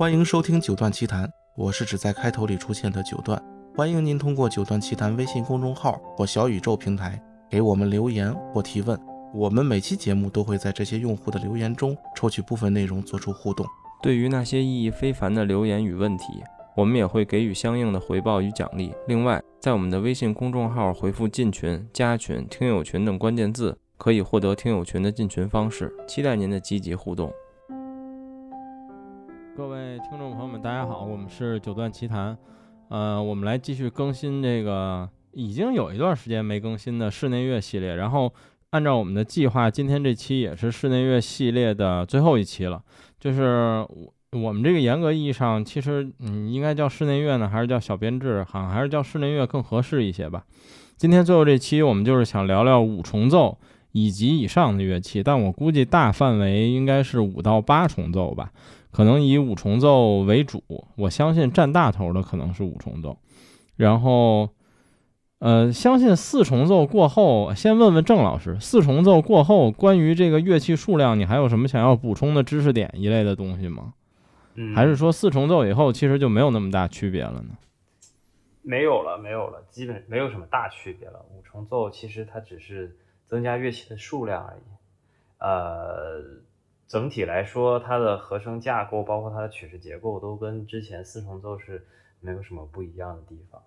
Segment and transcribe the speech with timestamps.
[0.00, 3.42] 欢迎收听九段奇谈，我是只在开头里出现的九段。
[3.74, 8.96] 欢迎您通过九段奇谈微信公众号或小宇宙平台给我们留言或提问，
[9.34, 13.66] 我们每期节目都会在这些用户的留言中抽取部分内容做出互动。
[14.00, 16.44] 对于那些意义非凡的留言与问题，
[16.76, 18.94] 我们也会给予相应的回报与奖励。
[19.08, 25.92] 另外，在我们的微信公众号回复“进群”“加群”“听友群”等关键字，可以获得听友群的进群方式。
[26.06, 27.32] 期待您的积极互动。
[29.58, 32.38] 各位听众朋友们，大家好，我们是九段奇谈，
[32.90, 37.96] 呃，我们来继续更新这个已经有一段时间没更新的室内乐系列。
[37.96, 38.32] 然后
[38.70, 42.80] 按照我们的计划，今天这期也是室内乐系列的最后一期了。
[43.18, 48.44] 就是我我们这个严格意义上，其实嗯，应该叫室内乐呢，还是叫小编制？
[48.44, 50.44] 好像还是叫室内乐更合适一些吧。
[50.96, 53.58] 今天最后这期，我们就是想聊聊五重奏
[53.90, 58.52] 以及以上的乐器，但我估计大范围应该是五到八重奏吧。
[58.98, 60.60] 可能以五重奏为主，
[60.96, 63.16] 我相信占大头的可能是五重奏，
[63.76, 64.50] 然后，
[65.38, 73.94] 呃，相信四重奏过后，先问问郑老师，四重奏过后关于这个乐器数量，你还有什么想要补充的知识点一类的东西吗？
[74.56, 77.56] 嗯，还是说四重奏以后其实就没有那么大区别了呢？
[78.62, 81.24] 没有了，没有了，基本没有什么大区别了。
[81.32, 82.96] 五重奏其实它只是
[83.28, 84.62] 增加乐器的数量而已，
[85.38, 86.47] 呃。
[86.88, 91.86] 整体来说，它的和声架构，包括它的曲式结构，都跟之前四重奏是
[92.20, 93.62] 没有什么不一样的地方，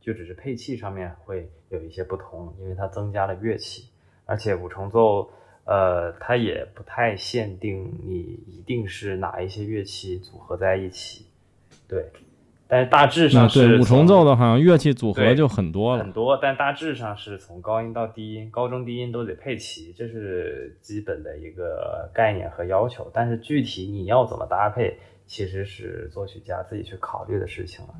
[0.00, 3.90] 就只是配器上面会有一些不同，因为它增加了乐器，
[4.24, 5.28] 而且五重奏，
[5.64, 11.26] 呃，它也不太限定你一定是哪一些乐器组合在一起，
[11.88, 12.08] 对。
[12.74, 16.36] 但是大致上是五重奏的，好像乐器组合就很多了，很多。
[16.42, 23.08] 但大致上是从高音到低音，高中低音都得配齐，这是基本的一个概念和要求。
[23.14, 27.94] 但是具体你要怎么搭配，其实是作曲家自己去考虑的事情了。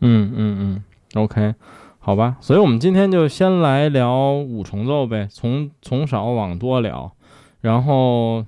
[0.00, 1.54] 嗯嗯嗯，OK，
[2.00, 2.36] 好吧。
[2.40, 7.12] 所以我们今天就先来聊五重奏呗，从从少往多聊。
[7.60, 8.44] 然后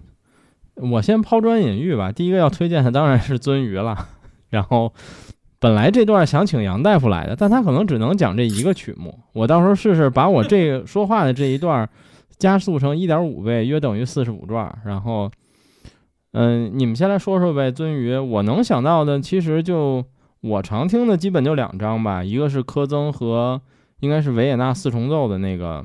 [0.74, 2.10] 我先抛砖引玉吧。
[2.10, 4.08] 第一个要推荐的当然是 鳟鱼了。
[4.50, 4.92] 然后，
[5.58, 9.18] 本来这段想请杨大夫来的，但他可能只能讲这一个曲目。
[9.32, 11.88] 我到时候试试把我这个说话的这一段
[12.38, 14.78] 加速成一点五倍，约等于四十五转。
[14.84, 15.30] 然后，
[16.32, 17.70] 嗯，你们先来说说呗。
[17.70, 20.04] 鳟鱼，我能想到的其实就
[20.40, 23.60] 我常听的基本就两张吧，一个是科曾和
[24.00, 25.84] 应该是维也纳四重奏的那个，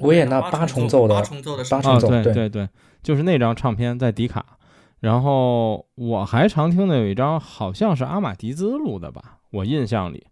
[0.00, 2.68] 维也纳八重奏的八重奏的八重奏，对对对，
[3.02, 4.57] 就是那张唱片在迪卡。
[5.00, 10.26] 然后我还常听的有一张，好像是阿玛迪兹录的吧，我印象里。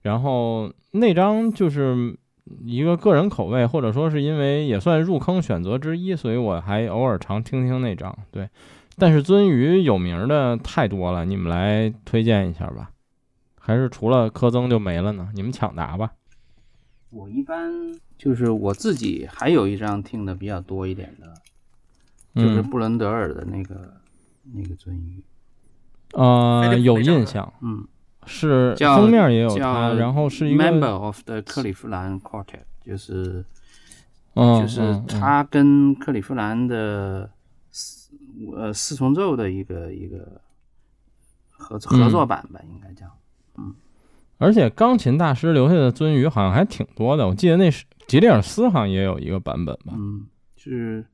[0.00, 2.16] 然后那张就是
[2.60, 8.16] 一个个人口味，或者说是因为也算入坑选择之一，所以我还偶尔常听听那张。
[8.30, 8.48] 对，
[8.96, 12.90] 但是鳟鱼有名的太多了，你们来推荐一下吧。
[13.58, 15.30] 还是除了科曾就没了呢？
[15.34, 16.12] 你们抢答吧。
[17.10, 17.70] 我一般
[18.16, 21.34] 就是我自己还有一张听的比较多一点的，
[22.40, 24.00] 就是布伦德尔的那个。
[24.54, 25.22] 那个鳟鱼，
[26.12, 27.86] 呃，有印象，嗯，
[28.26, 33.44] 是封面也有他，然后是一个 member of the 克利夫兰 quartet，就是，
[34.34, 37.30] 嗯，就是他跟克利夫兰的
[37.70, 38.10] 四
[38.54, 40.40] 呃四重奏的一个一个
[41.50, 43.06] 合合作版吧，应该叫，
[43.56, 43.74] 嗯，
[44.38, 50.26] 而且钢琴大师留下的鳟鱼好像还挺多的，我记得那是吉列尔斯好像也有一个版本吧，嗯，
[50.56, 51.06] 是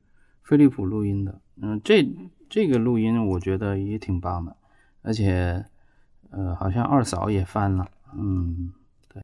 [0.43, 2.05] 飞利浦录音的，嗯，这。
[2.49, 4.55] 这个录音我觉得也挺棒的，
[5.03, 5.63] 而且，
[6.31, 7.87] 呃，好像二嫂也翻了，
[8.17, 8.73] 嗯，
[9.13, 9.21] 对，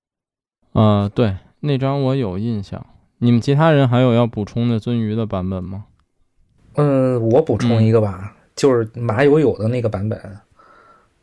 [0.73, 2.85] 呃，对，那张我有印象。
[3.17, 5.85] 你们其他人还有要补充的鳟鱼的版本吗？
[6.75, 10.37] 嗯，我补充一个吧，就是马友友的那个版本，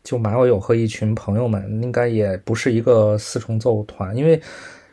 [0.02, 4.42] 就马友友和一群朋友们，应该也不是一个四重奏团，因为。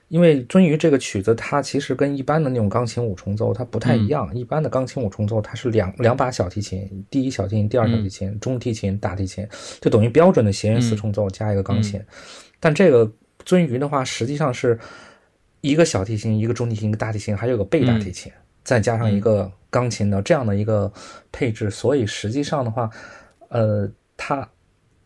[0.10, 4.36] 因为鳟鱼这个曲子，它其实跟一般的那种钢琴五重奏它不太一样。
[4.36, 9.48] 一般的钢琴五重奏，它是两两把小提琴，第一小提琴，第二小提琴，中提琴，大提琴，
[9.80, 12.02] 就等于标准的弦乐四重奏加一个钢琴。
[12.60, 13.10] 但这个
[13.46, 14.80] 鳟鱼的话，实际上是
[15.62, 18.32] 一个小提琴，一个中提琴，一个大提琴，还有个贝大提琴，
[18.64, 20.92] 再加上一个钢琴的这样的一个
[21.32, 21.70] 配置。
[21.70, 22.90] 所以实际上的话，
[23.50, 23.88] 呃，
[24.18, 24.50] 它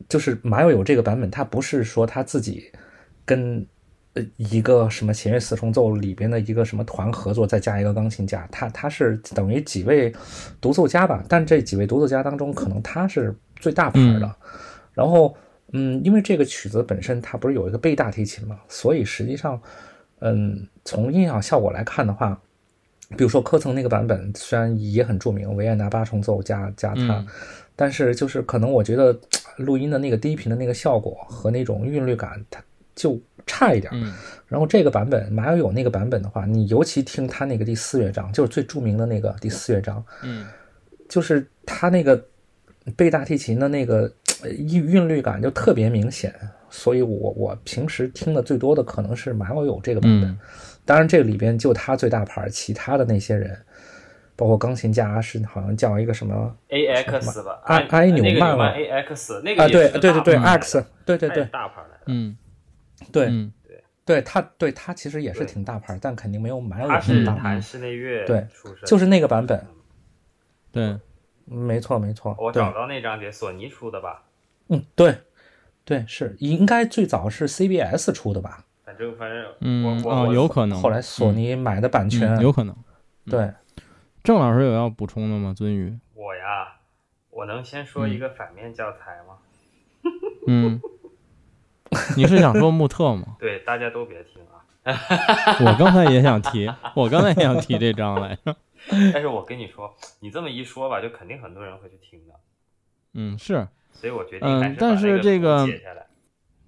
[0.08, 2.72] 就是马友友这个版本，它不是说他自己
[3.26, 3.68] 跟。
[4.14, 10.14] 呃，一个什么弦乐四重奏里边的一个什么团合作，再加一个钢琴家，他他是等于几位
[10.62, 11.24] 独奏家吧？
[11.28, 14.36] 但这几位独奏家当中，可能他是最大牌的。
[14.94, 15.36] 然后，
[15.72, 19.60] 嗯，因为这个曲子本身它不是有一个贝大提琴嘛，所以实际上，
[20.20, 22.40] 嗯，从音响效果来看的话，
[23.18, 27.26] 比如说科层那个版本虽然也很著名，维也纳八重奏加加它，
[27.76, 29.20] 但是就是可能我觉得
[29.58, 32.64] 录音的那个低频的那个效果和那种韵律感，它
[32.96, 33.92] 就差一点。
[33.94, 34.14] 嗯
[34.48, 40.46] 然后这个版本马友友那个版本的话，你尤其听他那个第四乐章，就是最著名的那个第四乐章，嗯
[41.10, 42.24] 就是他那个
[42.96, 44.12] 贝大提琴的那个
[44.44, 46.34] 呃韵韵律感就特别明显，
[46.70, 50.30] 所以我我平时听的最多的可能是马友友这个版本。
[50.30, 50.40] 嗯
[50.86, 53.58] 当然，这个里边就他最大牌，其他的那些人，
[54.36, 59.68] 包括钢琴家是好像叫一个什么 A X 吧，埃埃埃纽曼了那个曼 A X 那个啊？
[59.68, 62.36] 也对对对对，X，对对对大牌来的，嗯
[63.14, 63.54] 对嗯
[64.06, 67.62] 对，他对他其实也是挺大牌，但肯定没有马友友他是那么大牌。
[67.62, 68.46] 室内乐对，
[68.86, 69.66] 就是那个版本，
[70.74, 71.00] 对，
[71.46, 72.36] 没错没错。
[72.38, 74.24] 我找到那张碟，索尼出的吧，
[74.68, 75.20] 嗯，对
[75.86, 78.66] 对是应该最早是 CBS 出的吧？
[78.84, 80.78] 反正反正嗯啊，我我我有可能。
[80.82, 82.76] 后来索尼买的版权，嗯有可能。
[83.26, 83.54] 对，
[84.22, 85.54] 郑老师有要补充的吗？
[85.56, 86.76] 尊宇，我呀，
[87.30, 89.38] 我能先说一个反面教材吗？
[90.48, 90.82] 嗯，
[92.18, 93.38] 你是想说穆特吗？
[93.40, 94.62] 对，大家都别听啊。
[95.60, 98.56] 我刚才也想提，我刚才也想提这张来着。
[99.14, 102.34] 但是我跟你说，你这么一说吧，就肯定很多人会去听的，
[103.14, 105.66] 嗯，是所以我决定嗯还是把但是这个。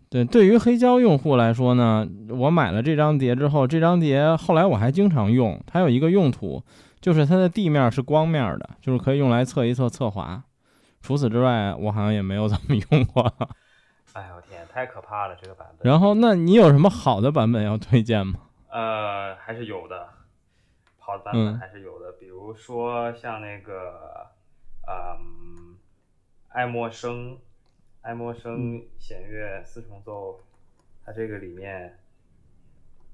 [0.10, 0.24] 对。
[0.24, 5.62] 对于黑胶用户来说呢，我买了这张碟之后，这张碟后来我还经常用。
[5.68, 6.64] 它有一个用途，
[7.02, 10.42] 就是它的地面是光面的，就是可以用来测一测侧滑。
[11.02, 13.34] 除此之外，我好像也没有怎么用过。
[14.16, 15.92] 哎呦天，太可怕了这个版本。
[15.92, 18.40] 然后，那你有什么好的版本要推荐吗？
[18.70, 20.08] 呃，还是有的，
[20.98, 24.26] 好的版嗯本还是有的，比如说像那个，
[24.88, 25.76] 嗯，
[26.48, 27.38] 爱默生，
[28.04, 30.40] 爱默生弦乐四重奏，
[31.06, 32.00] 它这个里面，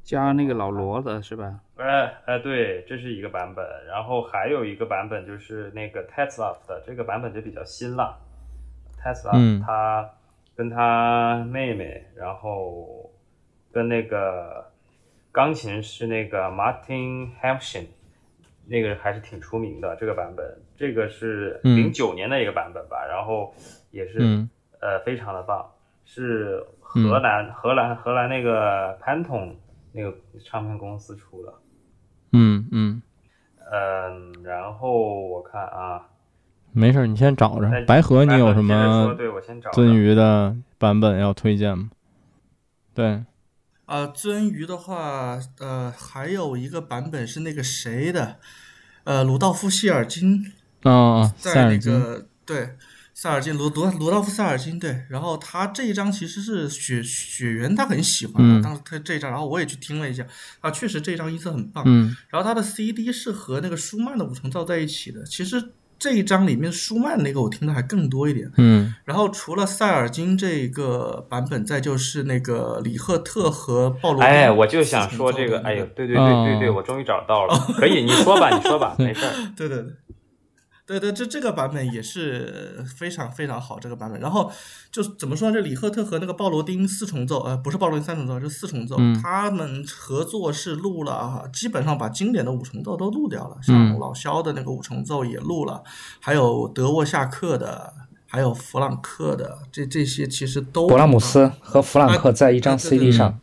[0.03, 1.61] 加那个老罗的是吧？
[1.77, 8.19] 呃呃，对，这是一个版本，然后还有一个版本就是那个 Tesla 的，这个版本就比较新了
[9.01, 10.07] ，Tesla 嗯他
[10.61, 13.09] 跟他妹妹，然后
[13.71, 14.71] 跟那个
[15.31, 17.87] 钢琴是那个 Martin Hampson，
[18.67, 21.75] 那个还是挺出名的这个版本，这个是嗯。
[21.75, 23.51] 零九年的一个版本吧，然后
[23.89, 24.47] 也是、嗯。
[24.79, 25.67] 呃非常的棒，
[26.05, 29.55] 是荷兰、荷兰荷兰那个 Pantone
[29.91, 30.15] 那个
[30.45, 31.53] 唱片公司出的，
[32.33, 33.01] 嗯嗯，
[33.71, 36.07] 嗯，然后我看啊，
[36.73, 37.69] 没事儿，你先找着。
[37.85, 39.15] 白河，你有什么
[39.73, 41.89] 尊鱼的版本要推荐吗？
[42.93, 43.23] 对，
[43.85, 48.37] 啊，鳟鱼的话，呃，还有一个版本是那个谁的，
[49.03, 50.51] 呃，鲁道夫·希尔金
[50.83, 50.91] 啊
[51.21, 52.69] 啊，塞在那尔金，个对
[53.13, 60.25] 塞尔金鲁鲁鲁道夫·塞尔金对，然后他这一张其实是雪雪原他很喜欢的，嗯当时他这一张，然后我也去听了一下，
[60.61, 74.27] 啊，确实这张音色很棒，嗯然后他的 CD 是和那个舒曼的五重奏在一起的，其实这一章里面舒曼那个我听的还更多一点，嗯然后除了塞尔金这个版本，再就是那个李赫特和鲍罗丁。
[74.27, 79.31] 哎，我就想说这个，哎呦，对对对对对，哦我终于找到了，可以，你说吧，你说吧， 没事儿。
[79.55, 79.93] 对对对，
[80.99, 84.19] 对对，这这个版本也是非常非常好，这个版本。
[84.19, 84.51] 然后
[84.91, 85.53] 就怎么说呢？
[85.53, 95.81] 这李赫特和那个鲍罗丁四重奏，呃，不是鲍罗丁三重奏，是四重奏，嗯他们合作是录了，啊基本上把经典的五重奏都录掉了，嗯像老肖的那个五重奏也录了，
[96.19, 97.93] 还有德沃夏克的。
[98.33, 103.37] 还有弗朗克的，这这些其实都勃拉姆斯和弗朗克在一张 CD 上，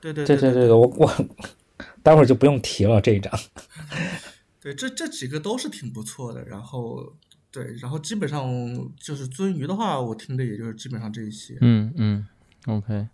[0.00, 1.12] 对对对对对对，我我
[2.02, 3.30] 待会儿就不用提了这一张。
[4.60, 6.44] 对，这这几个都是挺不错的。
[6.44, 7.14] 然后
[7.50, 8.46] 对，然后基本上
[8.96, 11.56] 就是鳟鱼的话，我听的也就是基本上这一些。
[11.60, 12.26] 嗯嗯
[12.66, 13.08] ，OK，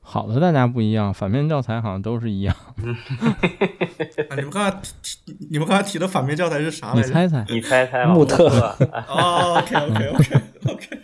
[0.00, 2.56] 好的，大家不一样，反面教材好像都是一样。
[4.30, 7.12] 啊，你们刚才提提，你们刚才提的反面教材是啥你来着？
[7.12, 7.44] 猜猜？
[7.48, 8.48] 你猜猜吧，穆特
[9.08, 10.40] 哦， OK OK OK
[10.72, 11.00] OK，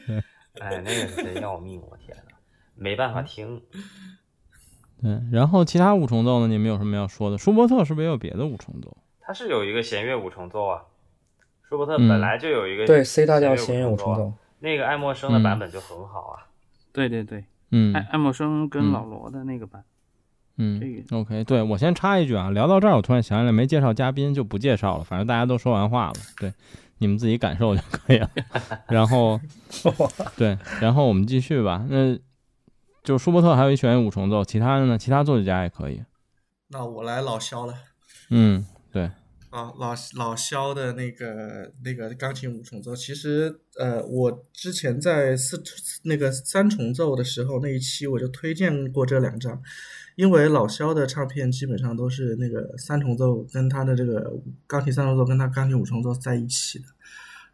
[0.61, 2.35] 哎，那个是真要命，我天呐，
[2.75, 3.61] 没办法听。
[5.03, 6.49] 对，然后其他五重奏呢？
[6.49, 7.37] 你们有什么要说的？
[7.37, 8.97] 舒伯特是不是也有别的五重奏？
[9.25, 10.83] 它是有一个弦乐五重奏啊，
[11.69, 16.47] 舒伯特嗯本来就有一个对，C 大调弦弦乐五重奏那个爱默生的版本就很好啊。
[16.93, 19.83] 对对对，嗯爱爱默生嗯跟老罗的那个版，
[20.59, 26.53] 这嗯个，OK，对我先插一句啊，聊到这儿，我突然想起来没介绍嘉宾，就不介绍了，反正大家都说完话了，对，
[26.99, 28.31] 你们自己感受就可以了。
[28.89, 29.41] 然后，
[30.37, 31.87] 对，然后我们继续吧。
[31.89, 32.19] 那
[33.03, 34.99] 就舒伯特还有一弦乐五重奏，其他的呢？
[34.99, 36.03] 其他作曲家也可以。
[36.69, 37.75] 那我来老肖了。
[38.31, 39.05] 嗯，对，
[39.51, 45.63] 啊，老老肖的那个那个钢琴五重奏，其实呃，我之前在四
[46.05, 49.61] 那个三重奏的时候那一期我就推荐过这两张，
[50.17, 54.33] 因为老肖的唱片基本上都是那个三重奏跟他的这个
[54.67, 56.85] 钢琴三重奏跟他钢琴五重奏在一起的，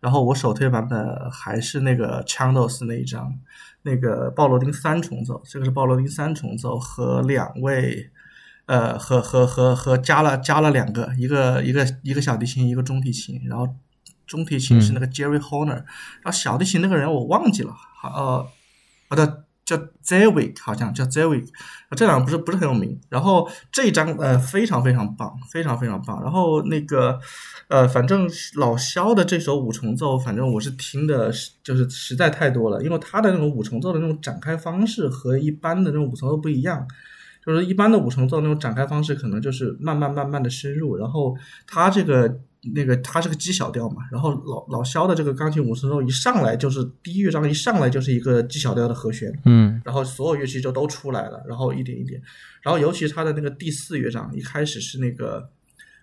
[0.00, 3.32] 然后我首推版本还是那个 Chandos 那一张，
[3.82, 8.10] 那个鲍罗丁三重奏，这个是鲍罗丁三重奏和两位，
[8.68, 13.66] 呃，和和和和加了加了两个，一个一个一个小提琴，一个中提琴，然后
[14.26, 18.46] 中提琴是那个 Jerry Horner，、然后小提琴那个人我忘记了，好呃，
[19.10, 19.44] 好的。
[19.68, 21.46] 叫 Zewick，好像叫 Zewick，
[21.94, 22.98] 这两个不是不是很有名。
[23.10, 26.22] 然后这一张呃非常非常棒，非常非常棒。
[26.22, 27.20] 然后那个
[27.68, 31.30] 呃，反正老肖的这首五重奏，反正我是听的，
[31.62, 32.82] 就是实在太多了。
[32.82, 36.88] 因为他的那种五重奏的那种展开方式和一般的那种五重奏不一样，
[37.48, 41.36] 就是一般的五重奏那种展开方式可能就是慢慢慢慢的深入，然后
[41.66, 42.40] 他这个。
[42.74, 52.20] 那个它是个 G 小调嘛，然后老老肖的这个钢琴五重奏一上来就是第一乐章一上来就是一个 G 小调的和弦，嗯，然后所有乐器就都出来了，然后一点一点，
[52.60, 55.48] 然后尤其是它的那个第四乐章一开始是那个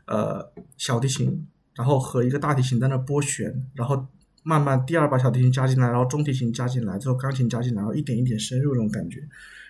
[0.07, 4.07] 呃小提琴，然后和一个大提琴在那拨弦，然后
[4.43, 9.19] 慢慢第二把小提琴加进来，然后中提琴加进来，最后钢琴加进来，然后一点一点深入这种感觉，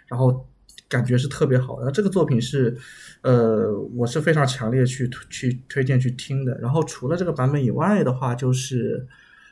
[0.06, 0.48] 然后
[0.90, 1.78] 感觉是特别好。
[1.80, 2.78] 然后这个作品是。
[3.22, 6.56] 呃，我是非常强烈去去推荐去听的。
[6.60, 9.08] 然后除了这个版本以外的话，就是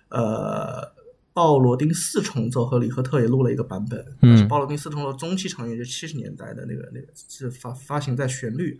[0.10, 0.94] 呃，
[1.34, 4.06] 鲍罗丁四重奏和李赫特也录了一个版本。
[4.22, 8.78] 嗯，鲍罗丁四重奏中期成员就七十年代的那个那个是发发行在旋律，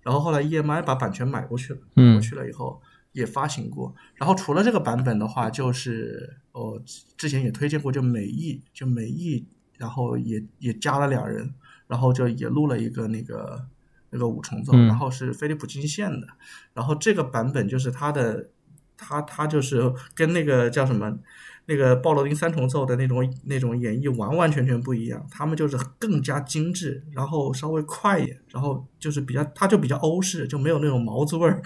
[0.00, 3.92] 然后后来 EMI 把版权买过去了，买过去了以后也发行过。
[4.14, 6.80] 然后除了这个版本的话，就是我
[7.16, 9.44] 之前也推荐过，就美意，就美意，
[9.76, 11.52] 然后也也加了两人，
[11.88, 13.66] 然后就也录了一个那个。
[14.10, 16.28] 那个五重奏，然后是菲利普金线的，
[16.72, 18.48] 然后这个版本就是它的，
[18.96, 21.18] 它它就是跟那个叫什么，
[21.66, 31.60] 那个鲍罗丁三重奏的那种那种演绎完完全全不一样，他们就是更加精致，然后稍微快一点，然后就是比较，它就比较欧式，就没有那种毛子味儿。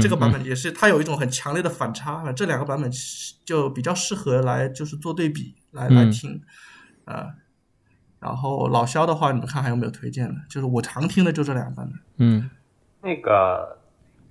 [0.00, 2.92] 这个版本也是，它有一种很强烈的反差，这两个版本
[3.46, 6.42] 就比较适合来就是做对比来来听，
[7.06, 7.30] 啊。
[8.26, 10.34] 然后老肖的话，你们看还有没有推荐的？
[10.48, 12.00] 就是我常听的就这两版本。
[12.16, 12.50] 嗯，
[13.00, 13.78] 那个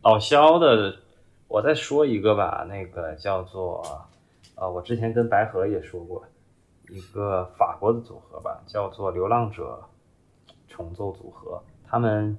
[0.01, 0.97] 老肖的，
[1.47, 2.65] 我再说一个吧。
[2.67, 3.81] 那个叫做
[4.55, 6.25] 呃，我之前跟白河也说过，
[6.89, 9.81] 一个法国的组合吧，叫做流浪者
[10.67, 11.63] 重奏组合。
[11.87, 12.37] 他们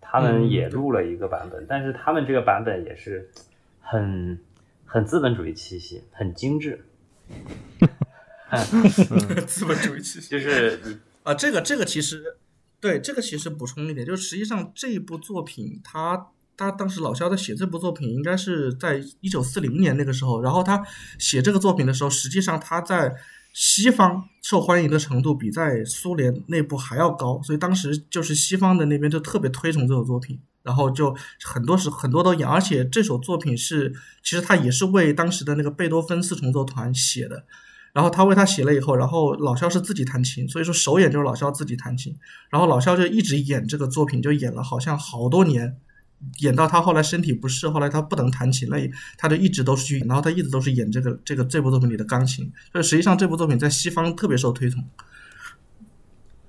[0.00, 3.30] 他们也录了一个版本，但是他们这个版本也是
[3.78, 4.40] 很
[4.86, 6.82] 很资本主义气息，很精致。
[9.46, 12.36] 资本主义气息就是啊，这个这个其实
[12.80, 20.84] 对这个其实补充一点，就是实际上这一部作品，他他当时老肖在写这部作品，应该是在一九四零年那个时候，然后他
[21.18, 23.14] 写这个作品的时候，实际上他在
[23.52, 37.44] 西方受欢迎的程度比在苏联内部还要高，所以当时就是西方的那边就特别推崇这首作品，然后就很多是很多都演，而且这首作品是其实他也是为当时的那个贝多芬四重奏团写的。
[37.94, 42.12] 然后他为他写了以后，然后老肖是自己弹琴，所以说首演就是老肖自己弹琴，
[42.50, 45.76] 然后老肖就一直演这个作品，就演了好像好多年，
[46.40, 48.76] 演到他后来身体不适，后来他不能弹琴了，
[49.16, 54.84] 他就一直都是去，然后他一直都是演这个这个这部作品里的钢琴，所以实际上这部作品在西方特别受推崇。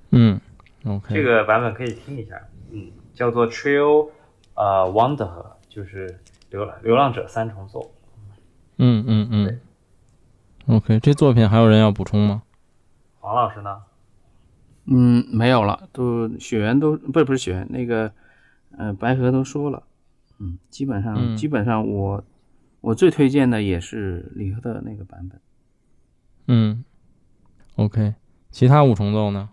[0.10, 0.42] 嗯
[0.84, 4.10] ，OK，这个版本可以听一下，嗯，叫做 Trio，
[4.56, 7.92] 呃，Wonder，就是流浪流浪者三重奏。
[8.78, 9.60] 嗯嗯嗯。
[10.68, 12.44] OK，这作品还有人要补充吗？
[13.20, 13.84] 黄老师呢？
[14.86, 18.12] 嗯，没有了，都雪原都不是不是雪原那个，
[18.78, 19.84] 呃，白河都说了，
[20.40, 22.24] 嗯，基本上基本上我
[22.82, 25.40] 我最推荐的也是李贺的那个版本。
[26.48, 26.84] 嗯
[27.76, 28.14] ，OK，
[28.52, 29.50] 其他五重奏呢？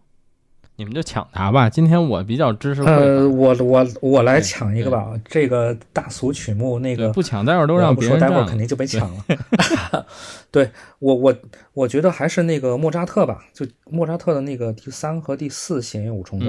[0.76, 1.68] 你们就抢答吧。
[1.68, 2.82] 今天我比较支持。
[2.82, 5.12] 呃，我我我来抢一个吧。
[5.24, 9.24] 这个大俗曲目，那个不抢，待会儿都让别人待会儿肯定就被抢了。
[10.50, 11.34] 对我我
[11.74, 16.46] 我觉得还是那个莫扎特吧，就莫扎特的那个第三和第四弦乐五重奏。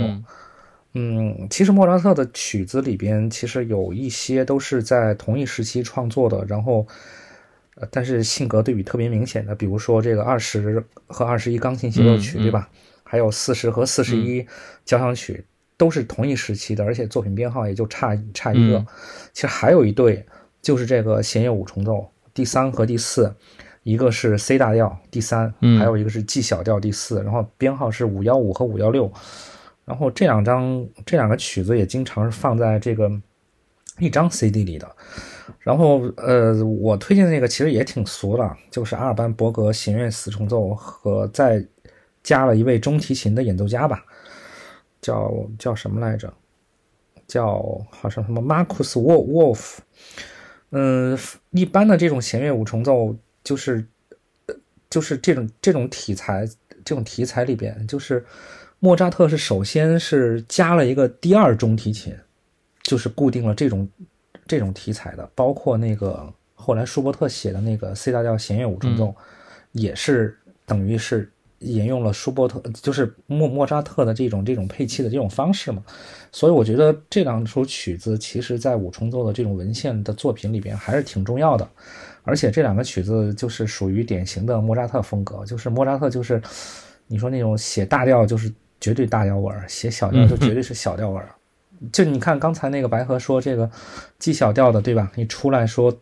[0.96, 6.86] 嗯，其实莫扎特的曲子里边其实有一些都是在同一时期创作的，然后
[7.76, 12.70] 呃，但是性格对比特别明显的，比如说这个二十和二十一钢琴协奏曲，对吧？
[13.14, 14.44] 还有四十和四十一
[14.84, 15.46] 交响曲
[15.78, 18.84] 都是同一时期的，而且作品编号也就差差一个。
[19.34, 20.26] 其实还有一对，
[20.64, 23.32] 就是这个弦乐五重奏第三和第四，
[23.84, 29.14] 一个是 C 大调第三，还有一个是 G 小调第四，然后编号是五幺五和五幺六。
[29.86, 33.12] 然后这两张这两个曲子也经常是放在这个
[34.00, 34.92] 一张 CD 里的。
[35.60, 41.64] 然后呃，我推荐的那个其实也挺俗的，就是阿尔班伯格弦乐四重奏和在。
[42.24, 44.06] 加了一位中提琴的演奏家吧，
[45.02, 46.34] 叫叫什么来着？
[47.28, 47.58] 叫
[47.90, 49.78] 好像什么 Marcus Wolf。
[50.72, 51.18] 嗯，
[51.52, 53.86] 一般的这种弦乐五重奏就是
[54.90, 56.48] 就是这种这种题材
[56.86, 58.26] 这种题材里边，就是
[58.80, 62.16] 莫扎特是首先是加了一个第二中提琴，
[62.84, 63.88] 就是固定了这种
[64.48, 69.14] 这种题材的，包括那个后来舒伯特写的那个 C 大调弦乐五重奏，
[69.74, 71.30] 也是等于是。
[71.64, 75.82] 沿用了舒伯特，就是莫莫扎特的这种这种配器的这种方式嘛，
[76.32, 81.68] 所以我觉得这两首曲子其实在五重奏的这种文献的作品里边还是挺重要的，
[82.24, 86.42] 而且这两个曲子就是属于典型的莫扎特风格，就是莫扎特就是
[87.08, 88.52] 你说那种写大调就是
[88.82, 91.30] 绝对大调味儿，写小调就绝对是小调味儿，
[91.92, 93.70] 就你看刚才那个白河说这个
[94.20, 95.12] G 小调的对吧？
[95.16, 95.98] 你出来说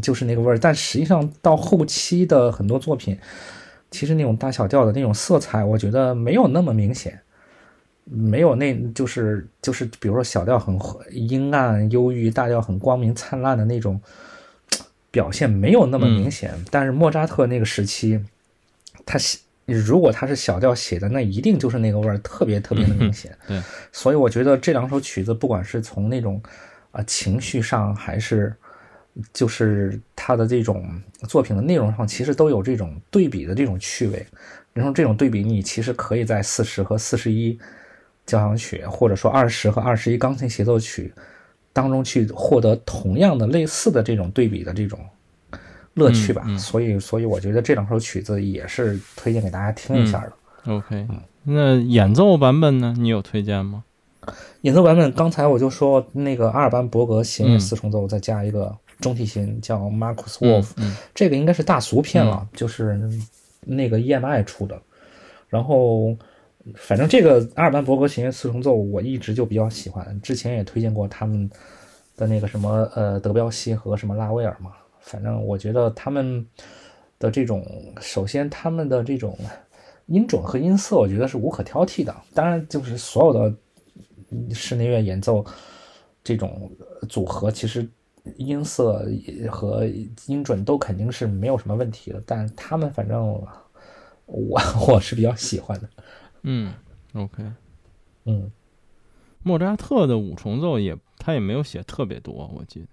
[0.00, 3.18] 就是那个味儿，但实际上到后期的很多作品。
[3.90, 7.18] 其实那种大小调的那种色彩，我觉得没有那么明显，
[8.04, 10.78] 没有那就是就是，比如说小调很
[11.10, 14.00] 阴暗忧郁，大调很光明灿烂的那种
[15.10, 16.52] 表现没有那么明显。
[16.70, 18.20] 但是莫扎特那个时期，
[19.06, 23.36] 他写如果他是小调写的，那一定就是那个味儿特别特别的明显。
[23.46, 23.62] 对，
[23.92, 26.42] 所以我觉得这两首曲子，不管是从那种
[26.90, 28.54] 啊情绪上，还是。
[29.32, 30.84] 就是他的这种
[31.28, 34.26] 作品的内容上，其实都有这种对比的这种趣味。
[34.72, 37.58] 然后这种对比，你其实可以在四十和四十一
[38.26, 41.10] 交响曲，或者说二十和二十一钢琴协奏曲
[41.72, 45.00] 当中去获得同样的类似的这种对比的这种
[45.94, 46.44] 乐趣吧。
[46.58, 50.32] 所以，所以我觉得这两首曲子也是推荐给大家听一下的。
[50.70, 51.06] OK，
[51.44, 52.94] 那演奏版本呢？
[52.98, 53.84] 你有推荐吗？
[54.60, 58.76] 演奏版本，刚才我就说那个阿尔班伯格弦乐四重奏，再加一个。
[59.00, 60.70] 中提琴叫 Marcus Wolf，
[61.14, 62.98] 这个应该是大俗片了，就是
[63.60, 64.80] 那个 EMI 出的。
[65.48, 66.16] 然后，
[66.74, 71.48] 反正这个阿尔班伯格弦乐四重奏我一直就比较喜欢，之前也推荐过他们
[72.16, 74.72] 的那个什么呃德彪西和什么拉威尔嘛。
[75.00, 76.44] 反正我觉得他们
[77.18, 77.64] 的这种，
[78.00, 79.38] 首先他们的这种
[80.06, 82.14] 音准和音色，我觉得是无可挑剔的。
[82.32, 83.54] 当然，就是所有的
[84.54, 85.44] 室内乐演奏
[86.24, 86.70] 这种
[87.10, 87.86] 组合，其实。
[88.36, 89.06] 音色
[89.50, 89.86] 和
[90.26, 93.26] 音准都肯定是没有什么问题的，但他们反正
[94.26, 95.88] 我 我是比较喜欢的。
[96.42, 96.72] 嗯
[97.14, 97.42] ，OK，
[98.24, 98.50] 嗯，
[99.42, 102.86] 莫扎特的五重奏也他也没有写特别多，我记得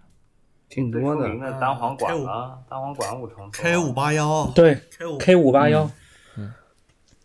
[0.70, 1.28] 挺多的。
[1.36, 5.90] 那单簧管啊，单簧管五重奏，K 五八幺，对，K 五 K 五八幺，
[6.36, 6.52] 嗯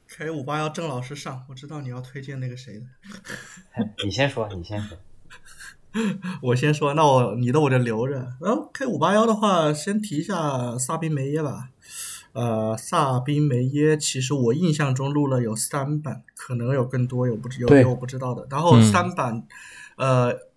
[0.06, 2.86] ，K 五八幺，郑老师上，我知道你要推荐那个谁的，
[4.04, 4.98] 你先说，你先说。
[6.42, 8.14] 我先说，那我你的我就留着。
[8.40, 11.68] 然后 K 五八幺的话，先提一下萨宾梅耶吧。
[12.32, 18.46] 呃，萨宾梅耶其实我印象中录了有三版，可能有更多，有不知有有我不知道的。
[18.50, 19.44] 然后三版，
[19.96, 20.47] 呃。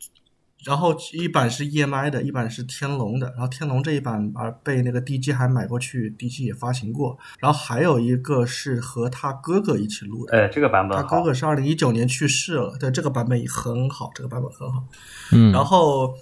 [0.63, 3.28] 然后一版是 EMI 的，一版是天龙的。
[3.32, 7.17] 然后天龙这一版而被那个 DG 还买过去，DG 也发行过。
[7.39, 14.84] 然后还有一个是和他哥哥一起录的，哎，这个版本他哥哥是二零一九年去世了，对，这个版本也很好，这个版本很好。
[15.32, 15.52] 嗯。
[15.52, 16.13] 然后，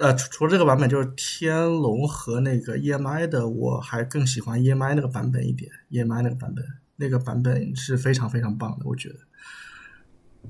[0.00, 5.70] 呃，除除了这个版本，就是天龙和那个 EMI 的，我还更喜欢 EMI 那个版本一点。
[5.90, 6.64] EMI 那个版本，
[6.96, 9.16] 那个版本是非常非常棒的，我觉得。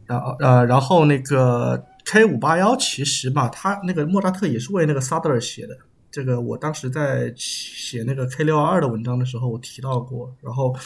[0.06, 1.84] 然后，呃，然后那个。
[2.04, 5.76] K 五八幺其实嘛，他那个莫扎特也是为那个萨德尔写的。
[6.10, 10.30] 这个我当时在写那个 K 六二二的文章的时候，我提到过。
[10.42, 10.76] 然后，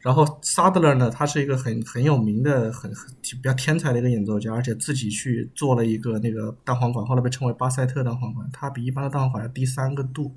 [0.00, 8.46] 然后萨德勒呢，他是一个很很有名的、很比较天才的一个演奏家，而且自己去做了一个那个单簧管，后来被称为巴塞特单簧管。
[8.52, 10.34] 它比一般的单簧管要低三个度。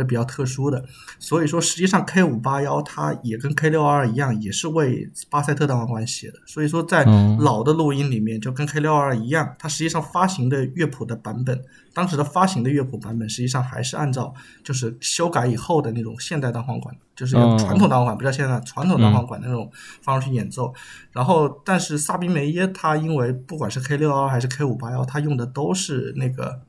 [0.00, 0.84] 是比较特殊的，
[1.18, 6.38] 所以说实际上 K 五八幺它也跟 K 六二二一样，也是为巴塞特大簧管写的。
[6.46, 7.04] 所以说在
[7.38, 11.62] 老的录音里面，就跟 K 六二二一样，它实际上发行的乐谱的版本，
[11.94, 19.70] 当时的发行的乐谱版本实际上还是按照就是修改以后的那种现代单簧管，就是传统单簧管，不叫现在传统单簧管那种
[20.02, 20.74] 方式去演奏。
[21.12, 26.60] 然后，但是萨宾梅耶他因为不管是 K 六二还是 K 五八幺，他用的都是那个。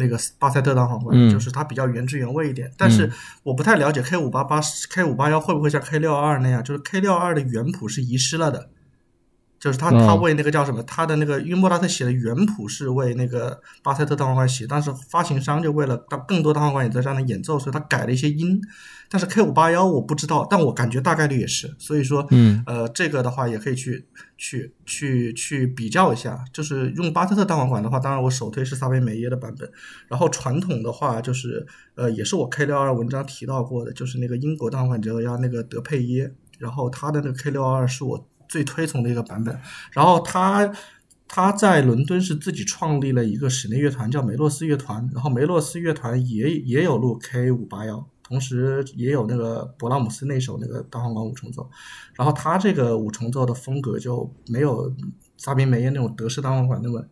[0.00, 3.08] 那个巴塞特单簧管，就是它比较原汁原味一点，但是
[3.44, 4.60] 我不太了解 K 五八八、
[4.90, 8.70] K 五八幺会不会像 K 六二二那样，就是 K 六二的原谱是遗失了的。
[9.60, 10.82] 就是他，他为那个叫什么？
[10.84, 18.58] 他的那个因为莫扎特写的原谱是为那个巴塞特单簧管写，但是发行商就为了让更多单簧管演奏家能演奏，所以他改了一些音。
[19.10, 21.74] 但是 K 五八幺我不知道，但我感觉大概率也是。
[21.78, 24.06] 所以说，嗯，呃，这个的话也可以去
[24.38, 26.42] 去去去比较一下。
[26.54, 29.70] 就是用巴塞特单簧管的话，当然我首推是萨维梅耶的版本。
[30.08, 38.26] 然后传统的话，就是呃，也是我 K 六二文章提到过的，就是那个英国单簧管家那个德佩耶，然后他的那个 K 六二是我。
[38.50, 39.56] 最推崇的一个版本，
[39.92, 40.70] 然后他
[41.28, 51.70] 他在伦敦是自己创立了一个室内乐团，叫梅洛斯乐团，然后梅洛斯乐团也也有录 K 五八幺，同时也有那个勃拉姆斯那首那个单簧管五重奏，
[52.16, 54.92] 然后他这个五重奏的风格就没有
[55.36, 57.06] 萨宾梅耶那种德式单簧管那么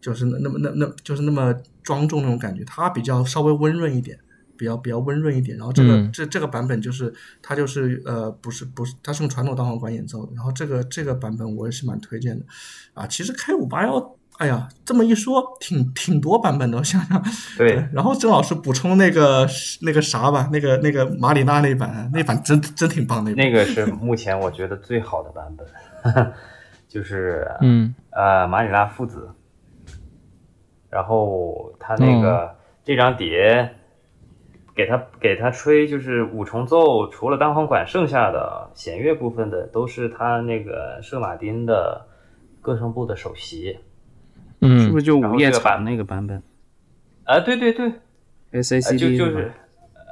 [0.00, 4.18] 就是那那么那那就是那么庄重那种感觉，他比较稍微温润一点。
[4.60, 6.12] 比较比较温润一点，然后这个、嗯。
[6.12, 12.44] 这这个版本就是它就是呃不是不是它是用传统单簧管演奏的，然后这个这个版本我也是蛮推荐的。
[12.92, 13.06] 啊。
[13.06, 17.24] 其实 K 五八幺，哎呀这么一说挺挺多版本的，我想想。
[17.56, 19.48] 对， 然后郑老师补充那个
[19.80, 23.36] 那个啥吧，那个那个马里纳那版，那版真真挺棒那版。
[23.36, 26.32] 那个是目前我觉得最好的版本，
[26.86, 29.30] 就是嗯呃马里纳父子，
[30.90, 33.76] 然后他那个、这张碟
[34.74, 42.06] 给他给他吹就是五重奏，除了单簧管，剩下的弦乐部分的都是他那个圣马丁的
[42.60, 43.78] 歌声部的首席。
[44.60, 46.42] 嗯是不是就午夜版场那个版本
[47.24, 47.90] 啊，对对对
[48.52, 49.50] ，？S A 呃 C 就就是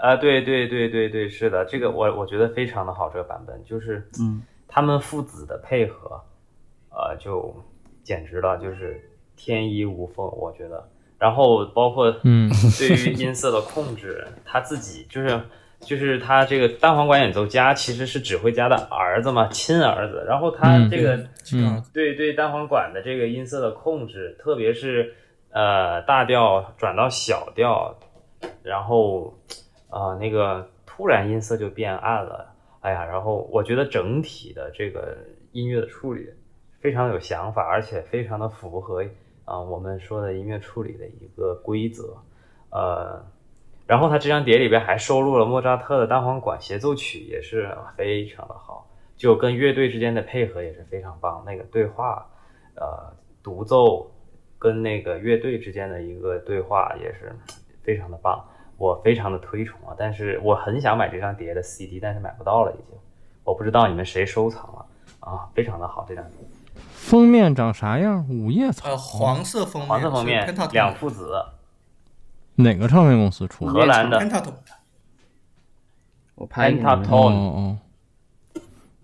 [0.02, 6.20] 啊，对对对对对，是的，这个我我觉得非常的好，这个版本就是嗯他们父子的配合，
[6.90, 7.54] 呃，就
[8.02, 9.00] 简直了，就是
[9.36, 10.88] 天衣无缝，我觉得。
[11.18, 15.40] 然后包括嗯对于音色的控制，他自己就是
[15.80, 20.24] 就是他这个单簧管演奏家其实是指挥家的儿子嘛，亲儿子。
[20.28, 21.16] 然后他嗯这个、
[21.52, 25.14] 嗯对对单簧管的这个音色的控制，特别是
[25.50, 27.96] 呃大调转到小调，
[28.62, 29.34] 然后
[29.88, 35.16] 啊、呃那个突然音色就变暗了，哎呀，然后我觉得整体的这个
[35.52, 36.26] 音乐的处理
[36.80, 39.02] 非常有想法，而且非常的符合
[39.48, 42.16] 啊、我们说的音乐处理的一个规则，
[42.70, 43.24] 呃。
[43.86, 51.42] 然后他这张碟里边还收录了莫扎特的单簧管协奏曲，也是非常的好，就跟乐队之间的配合也是非常棒。
[51.46, 52.26] 那个对话，
[52.74, 53.10] 呃，
[53.42, 54.10] 独奏
[54.58, 57.34] 跟那个乐队之间的一个对话也是
[57.82, 58.44] 非常的棒，
[58.76, 59.96] 我非常的推崇啊。
[59.96, 62.98] 但是我很想买这张碟的 CD，但是买不到了已经，
[63.42, 64.84] 我不知道你们谁收藏了
[65.20, 66.36] 啊，非常的好这张碟，
[67.08, 68.28] 封面长啥样？
[68.28, 71.42] 午夜草呃，黄色封面，黄色封面两父子，
[72.56, 73.72] 哪个唱片公司出的？
[73.72, 74.18] 荷兰的
[76.34, 77.78] 我拍给你们 Pentaton 哦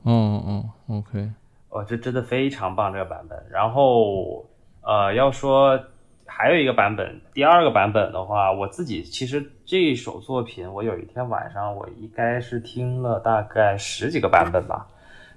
[0.03, 1.31] 哦哦哦，OK，
[1.71, 3.43] 哦，这真的非常棒这个版本。
[3.51, 4.45] 然后
[4.83, 5.81] 呃，要说
[6.27, 14.87] 还有一个版本，第二个版本的话，我自己其实这首作品，我有一天晚上我应该是听了大概十几个版本吧，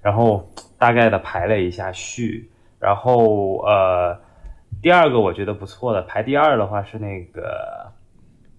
[0.01, 0.45] 然后
[0.77, 4.19] 大概的排了一下序，然后呃，
[4.81, 7.91] 第二个我觉得不错的，排第二的话是那个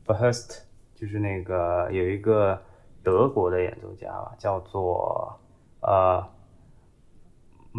[0.07, 2.61] b e h e r s t 就是那个有一个
[3.03, 5.39] 德国的演奏家吧，叫做
[5.81, 6.25] 呃。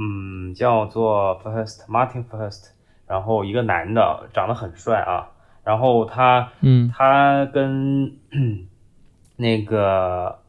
[0.02, 2.70] 嗯，叫做 First Martin First，
[3.06, 5.28] 然后一个男的，长得很帅啊，
[5.64, 8.18] 然后他，嗯他跟
[9.36, 10.40] 那个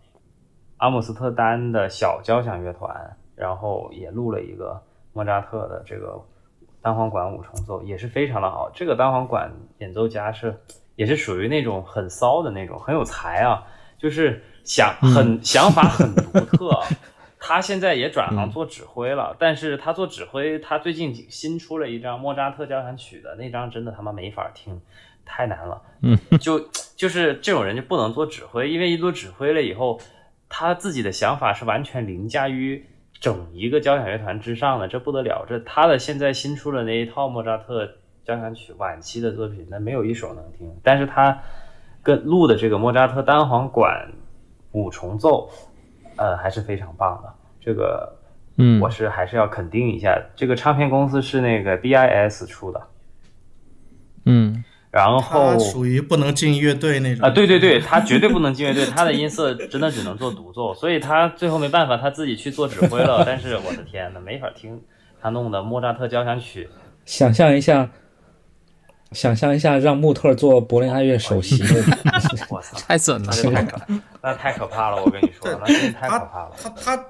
[0.76, 4.81] 阿姆斯特丹的小交响乐团，然后也录了一个
[5.12, 6.20] 莫扎特的这个
[6.83, 8.70] 单簧管五重奏，也是非常的好。
[8.75, 10.59] 这个单簧管演奏家是
[10.96, 13.62] 也是属于那种很骚的那种，很有才啊，
[13.99, 16.70] 就是想很、 想法很独特。
[16.70, 16.87] 啊
[17.42, 24.79] 他现在也转行做指挥了，但是他做指挥，他最近新出了一张莫扎特交响曲的那张，真的他妈没法听，
[25.25, 25.81] 太难了。
[26.03, 26.61] 嗯，就
[26.94, 29.99] 就是这种人就不能做指挥，因为一做指挥了以后，
[30.51, 32.85] 他自己的想法是完全凌驾于
[33.20, 35.44] 整一个交响乐团之上的，这不得了。
[35.46, 37.87] 这他的现在新出的那一套莫扎特
[38.24, 40.74] 交响曲晚期的作品，那没有一首能听。
[40.83, 41.38] 但是他
[42.02, 44.11] 跟录的这个莫扎特单簧管
[44.72, 45.50] 五重奏，
[46.16, 47.35] 呃，还是非常棒的。
[47.61, 48.16] 这个
[48.56, 52.83] 嗯，我是还是要肯定一下，这个唱片公司是那个 BIS 出的，
[54.24, 63.22] 嗯然后他属于不能进乐队那种啊，对对对，他绝对不能进乐队， 他的音色真的只能做独奏，所以他最后没办法，他自己去做指挥了。
[63.26, 64.83] 但是我的天呐，没法听
[65.22, 66.68] 他弄的莫扎特交响曲，
[67.05, 67.88] 想象一下，
[69.12, 71.62] 想象一下让穆特做柏林爱乐首席，
[72.50, 73.81] 我操，太准了太可，
[74.20, 76.50] 那太可怕了，我跟你说，那真太可怕了。
[76.83, 77.05] 他他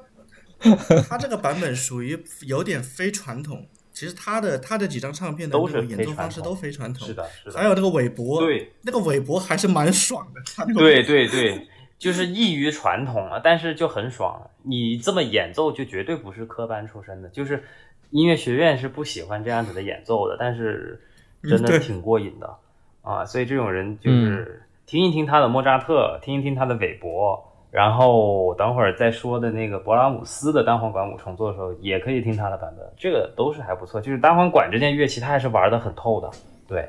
[1.09, 3.65] 他这个版本属于有点非传统。
[4.01, 10.41] 其实他的他的几张唱片的演奏方式都非传统，是的，是的，还有那个韦伯，对，那个韦伯还是蛮爽的。
[10.57, 14.49] 他那个对对对，就是异于传统了，但是就很爽。
[14.63, 17.63] 你这么演奏就绝对不是科班出身的，就是
[18.09, 20.99] 音乐学院是不喜欢这样子的演奏的，但是
[21.43, 22.57] 真的挺过瘾的
[23.03, 23.27] 啊。
[23.27, 27.50] 所以这种人就是听一听他的莫扎特，听一听他的韦伯。
[27.71, 34.01] 然后等会儿再说的那个勃拉姆斯的单簧管五重奏的时候，也可以听他的版本，这个都是还不错。
[34.01, 36.31] 就是单簧管这件乐器，他还是玩的很透的，
[36.67, 36.89] 对。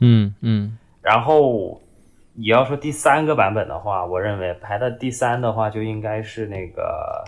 [0.00, 1.80] 嗯嗯然后
[2.34, 7.24] 你要说第三个版本的话，我认为排在第三的话，就应该是那个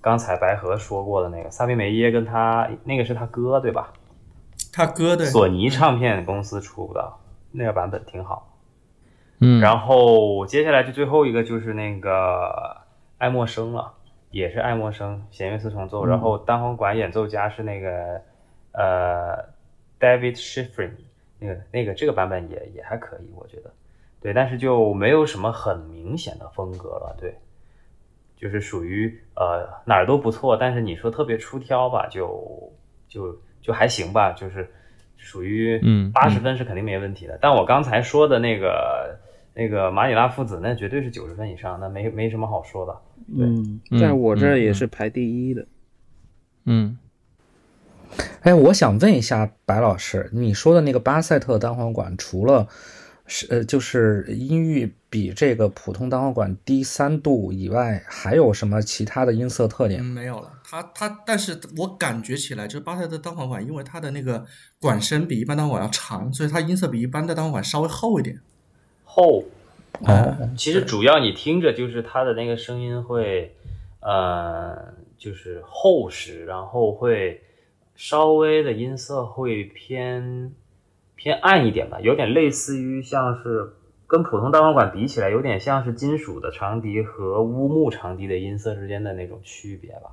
[0.00, 3.92] 刚才白河说过的那个萨宾梅耶跟他那个是他哥对吧？
[4.72, 7.12] 他哥的索尼唱片公司出的
[7.52, 8.53] 那个版本挺好。
[9.40, 12.78] 嗯，然后接下来就最后一个就是那个
[13.18, 13.94] 爱默生了，
[14.30, 18.20] 也是爱默生弦乐四重奏，然后单簧管演奏家是那个
[18.72, 19.44] 呃
[19.98, 20.92] David Schifrin，
[21.38, 23.70] 那个那个这个版本也也还可以，我觉得。
[24.20, 27.36] 对，但是就没有什么很明显的风格了，对，
[28.36, 32.72] 就是属于呃哪儿都不错，但是你说特别出挑吧，就
[33.06, 34.72] 就就还行吧，就是
[35.18, 37.38] 属于嗯八十分是肯定没问题的。
[37.38, 39.18] 但我刚才说的那个
[39.54, 42.96] 那个马里拉父子，那绝对是九十分以上，那没没什么好说的。
[43.36, 45.66] 对，在我这儿也是排第一的。
[46.66, 46.98] 嗯
[48.42, 52.68] 哎，我想问一下白老师，你说的那个巴塞特单簧管，除了
[53.26, 60.04] 是呃，就是音域比这个普通单簧管低三度以外，还有什么其他的音色特点嗯，？
[60.04, 60.52] 没有了。
[60.62, 64.44] 它它，但是我感觉起来，就是巴塞特单簧管，因为它的那个
[64.78, 68.38] 管身比一般单簧管要长，所以它音色比一般的单簧管稍微厚一点。
[69.14, 69.44] 后
[70.00, 73.54] 哦，其实主要你听着就是它的那个声音会，
[74.00, 77.40] 呃，就是厚实，然后会
[77.94, 80.52] 稍微的音色会偏
[81.14, 83.74] 偏暗一点吧，有点类似于像是
[84.08, 90.10] 跟普通单簧管比起来，有点像是金属的长笛和乌木长笛的音色之间的那种区别吧。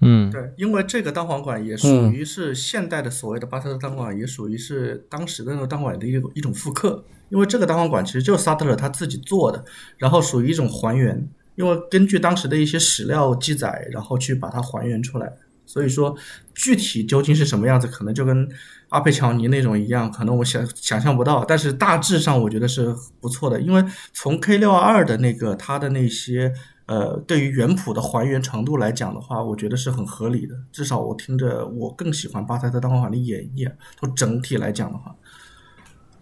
[0.00, 7.04] 嗯对，因为这个单簧管也属于是现代的所谓的巴特勒单簧管，也属于是当时的那个单簧管的一个一种复刻。
[7.30, 9.62] 因为这个单簧管其实就是萨特勒他自己做的，
[9.98, 15.30] 然后属于一种还原，因为根据当时的一些史料记载，然后去把它还原出来。
[15.66, 16.16] 所以说，
[16.54, 18.48] 具体究竟是什么样子，可能就跟
[18.88, 21.44] 阿佩乔尼那种一样，可能我想想象不到。
[21.44, 23.84] 但是大致上我觉得是不错的，因为
[24.14, 26.54] 从 K 六二的那个它的那些
[26.88, 30.54] 呃，对于原谱的还原程度来讲的话，我觉得是很合理的。
[30.72, 33.70] 至少我听着，我更喜欢巴塞特单簧管的演绎。
[33.98, 35.14] 从整体来讲的话，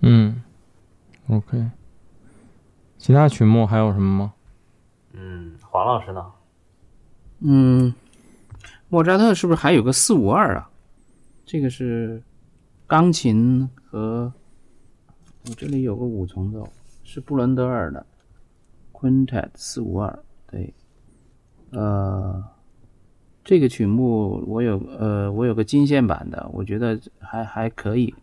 [0.00, 0.42] 嗯
[1.28, 1.70] ，OK。
[2.98, 4.34] 其他曲目还有什么吗？
[5.12, 6.26] 嗯，黄老师呢？
[7.38, 7.94] 嗯，
[8.88, 10.68] 莫扎特是不是还有个四五二啊？
[11.44, 12.20] 这个是
[12.88, 14.32] 钢琴和
[15.48, 16.68] 我这里有个五重奏，
[17.04, 18.04] 是布伦德尔的
[18.92, 20.18] Quintet 四五二。
[20.56, 20.72] 对，
[21.72, 22.42] 呃，
[23.44, 28.14] 这个曲目我有呃我有个金线版的，我觉得还还可以，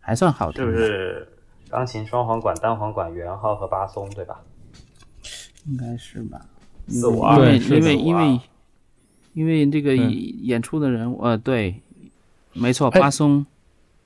[0.00, 0.64] 还算好听。
[0.64, 1.28] 是不是
[1.68, 4.40] 钢琴、双簧管、单簧管、圆号和巴松，对吧？
[5.66, 6.44] 应该是吧？
[6.88, 8.40] 四五二因为因为因为
[9.34, 11.80] 因为这个演出的人，呃，对，
[12.52, 13.46] 没错，哎巴松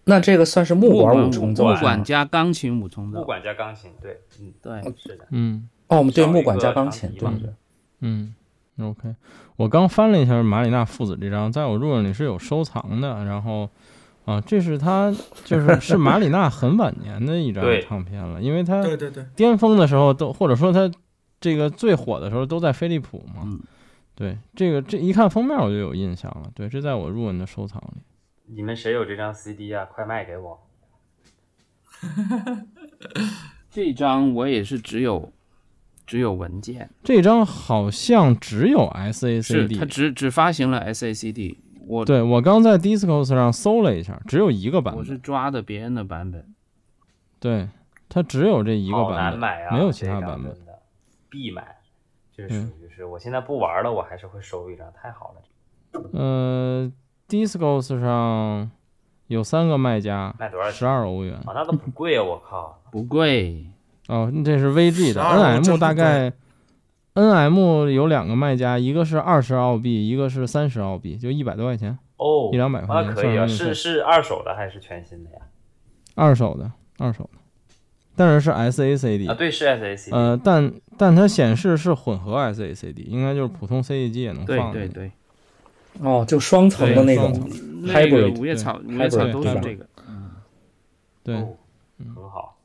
[0.04, 5.26] 那这个算是木管管五重奏木管加钢琴五重奏，木管加钢琴，对，嗯，对，是的。
[5.30, 7.52] 嗯哦，我们对木管加个长钢琴，对。
[8.00, 8.34] 嗯
[8.80, 9.14] ，OK。
[9.56, 13.24] 我刚翻了一下马里纳父子这张，在我 room 里是有收藏的。
[13.24, 13.68] 然后
[14.24, 20.90] 啊，这是他就是 是马里纳很晚年的一张唱片了，因为他对对对，巅峰的时候都或者说他
[21.40, 23.42] 这个最火的时候都在飞利浦嘛。
[23.44, 23.60] 嗯
[24.16, 26.48] 对，这个这一看封面我就有印象了。
[26.54, 28.00] 对，这在我入文的收藏里。
[28.46, 29.84] 你们谁有这张 CD 啊？
[29.86, 30.60] 快卖给我！
[33.70, 35.32] 这张我也是只有
[36.06, 39.84] 只有文件，这张好像只有 SACD 它。
[39.84, 45.00] 只只发行了 SACD，我对我刚在 Discos 上搜了一下，只有一个版本。
[45.00, 46.54] 我是抓的别人的版本，
[47.40, 47.68] 对，
[48.08, 50.52] 它只有这一个版本，难买啊，没有其他版本。
[50.64, 50.80] 的
[51.30, 51.76] 必买，
[52.32, 56.00] 就是嗯属于是我现在不玩了，我还是会收一张，太好了。
[56.12, 56.92] 呃
[57.28, 58.70] ，Discos 上
[59.26, 60.84] 有三个卖家，卖多少十？
[60.86, 61.34] 二欧元。
[61.34, 62.22] 啊，那都不贵啊！
[62.22, 63.66] 我靠，不贵，
[64.08, 66.32] 哦，这是 VG 的12欧真，NM 大概
[67.14, 75.38] NM 有两个卖家，一个是二十澳币，一个是三十澳币，就一百多块钱，哦，一两百块钱那可以啊，是是二手的还是全新的呀？
[76.14, 77.38] 二手的，二手的，
[78.14, 80.14] 但是是 SACD，、啊，对，是 SACD。
[80.14, 84.80] 呃，但但它显示是混合 SACD，应该就是普通 CD 机也能放的。
[84.80, 85.12] 对对，
[86.00, 87.32] 哦，就双层的那种
[87.82, 90.30] 那个 hybrid，五叶草五叶草都是这个，嗯
[91.22, 91.56] 对哦
[91.98, 92.56] 很好。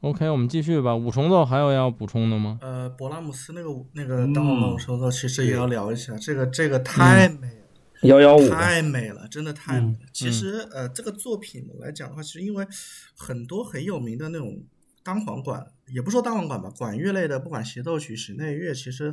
[0.00, 0.96] OK，我们继续吧。
[0.96, 2.58] 五重奏还有要补充的吗？
[2.62, 7.54] 呃，勃拉姆斯那个那个单簧管五重奏，其实也要聊一下，这个这个太美了。
[8.04, 9.98] 幺幺五，太美了，真的太美了。
[10.00, 12.66] 嗯其实，呃，这个作品来讲的话，其实因为
[13.14, 14.62] 很多很有名的那种
[15.02, 19.12] 单簧管，也不说单簧管吧，管乐类的，不管协奏曲、室内乐，其实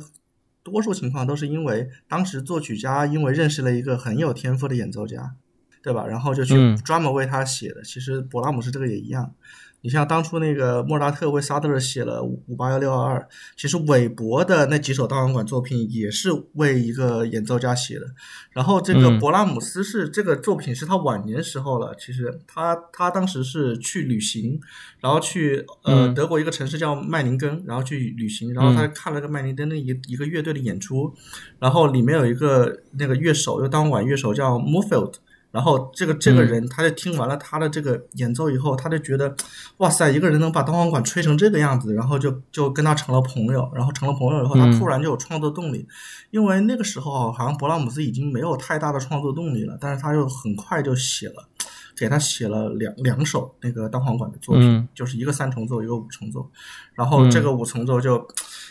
[0.62, 5.34] 多数情况都是因为当时作曲家因为认识了一个很有天赋的演奏家，
[5.82, 6.06] 对吧？
[6.06, 7.82] 然后就去嗯专门为他写的。
[7.82, 9.34] 其实勃拉姆斯这个也一样。
[9.80, 18.06] 你像当初那个莫扎特为萨德尔写了五五八幺六二二，其实韦伯的那几首单簧管作品也是为一个演奏家写的。
[18.50, 24.60] 然后这个嗯勃拉姆斯是这个作品是他晚年时候了，其实他他当时是去旅行，
[25.00, 31.14] 然后去呃嗯德国一个城市叫麦宁根，然后去旅行，然后他嗯看了个麦宁根的一一个乐队的演出，
[31.60, 35.14] 然后里面有一个那个乐手，就单簧管乐手叫 Moorfield。
[35.58, 36.46] 然后这个这个嗯。
[36.46, 39.34] 人，他就听完了他的这个演奏以后，他就觉得，
[39.78, 44.78] 哇塞，一个人能把单簧管吹成这个样子，然后就就跟他成了朋友，然后成了朋友以后，他嗯。
[44.78, 45.84] 突然就有创作动力，
[46.30, 51.48] 因为那个时候好像勃拉姆斯已经没有太大的创作动力了，但是他又很快就写了，
[51.96, 54.88] 给他写了两两首那个单簧管的作品，嗯。
[54.94, 56.48] 就是一个三重奏，一个五重奏，
[56.94, 58.24] 然后这个五重奏就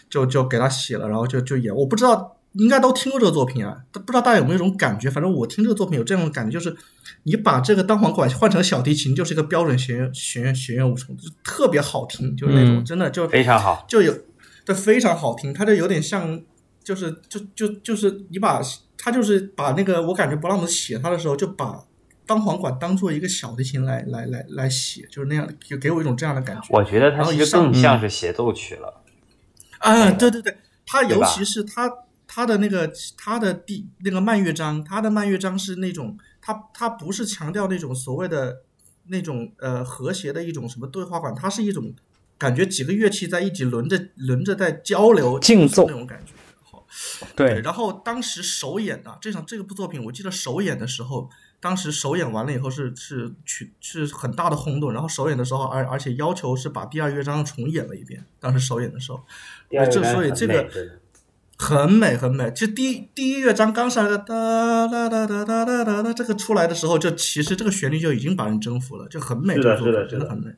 [0.10, 2.37] 就就给他写了，然后就就演，我不知道。
[2.58, 5.10] 应该都听过这个作品啊，不知道大家有没有一种感觉？
[5.10, 6.76] 反正我听这个作品有这样的感觉，就是
[7.24, 13.86] 你把这个单簧管换成小提琴，就是一个标准弦乐弦乐弦乐五重，就特别好听，就是那种、嗯真的就非常好。
[13.88, 14.14] 就有，
[14.66, 15.54] 对，非常好听。
[15.54, 16.42] 它就有点像，
[16.84, 18.62] 就是就就就是你把
[18.98, 21.84] 它就是把那个，我感觉勃拉姆斯写它的时候，就把
[22.26, 26.68] 单簧管当做一个小提琴来来来来写，就是那样，就给我一种这样的感觉。
[26.72, 29.02] 我觉得它其实更像是协奏曲了。
[29.78, 31.90] 啊，对对对，他对吧尤其是他
[32.28, 38.62] 他的那个他的第那个慢乐章，他的慢乐章是那种他他不是强调那种所谓的
[39.06, 41.94] 那种呃和谐的一种什么对话感，它是一种
[42.38, 46.34] 感觉几个乐器在一起轮着轮着在交流竞奏那种感觉。
[46.62, 46.86] 好
[47.36, 58.26] 对，然后当时首演的这场这个部作品，我记得首演的时候，当时首演完了以后是是去是很大的轰动，然后首演的时候，而而且要求是把第二乐章重演了一遍。
[58.40, 59.24] 当时首演的时候，
[59.90, 60.70] 这所以这个
[61.58, 62.52] 很美很美。
[62.52, 69.56] 就第一第一乐章刚上来的哒哒哒哒哒哒哒哒，这个出来的时候，就其实这个旋律就已经把人征服了，就很美。
[69.56, 70.52] 是的是的真的很美。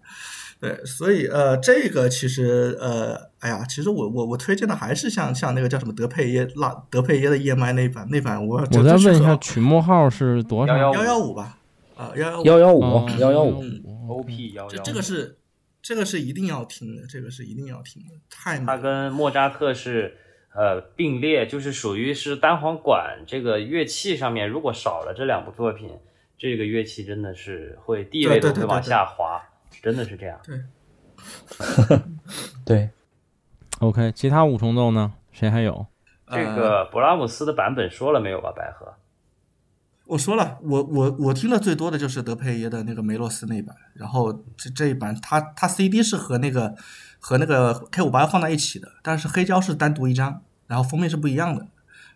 [0.59, 11.57] 对，所以呃，这个其实呃，哎呀，其实我我我推荐的还是像像那个叫什么德佩耶拉德佩耶的 EMI 那一版那版，我我再问一下，曲目号是多少？115幺幺五吧，
[11.95, 13.63] 啊幺幺五，幺幺五哦幺幺五
[14.09, 15.37] ，OP 幺这幺，这个是
[15.81, 18.75] 这个是一定要听的，这个是一定要听的，太美它。
[18.75, 20.17] 跟莫扎特是
[20.53, 25.89] 呃并列，就是属于是单簧管这个乐器上面，如果少了这两部作品，
[26.37, 29.41] 这个乐器真的是会地位都会往对对对对下滑，
[29.81, 30.39] 真的是这样。
[30.43, 31.99] 对，
[32.65, 32.89] 对
[33.79, 35.13] OK，其他五重奏呢？
[35.31, 35.85] 谁还有？
[36.27, 38.51] 这呃个勃拉姆斯的版本说了没有吧？
[38.51, 38.93] 百合
[40.05, 46.75] 我说了，我我我听的最多的就是德佩耶的那个梅洛斯那一版，然后这这一版它它 CD 是和那个
[47.19, 51.67] 和那个 K 五八放在一起的，但是黑胶是单独一张，然后封面是不一样的。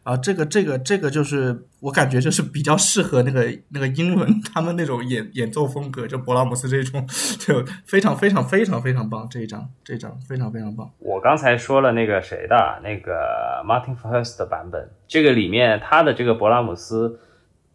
[0.03, 7.07] 啊，这个这个这个就是我感觉就是比较适合那个那个英伦他们那种演演奏风格，就勃拉姆斯这种，
[7.39, 10.91] 就非常非常非常非常棒，这一张这一张非常非常棒。
[10.99, 17.17] 我刚才说了那个谁的，那个 Martin First 的版本，这个里面他的这个勃拉姆斯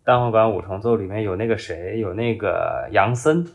[0.05, 3.47] 单簧管五重奏里面有那个谁，有那个杨森，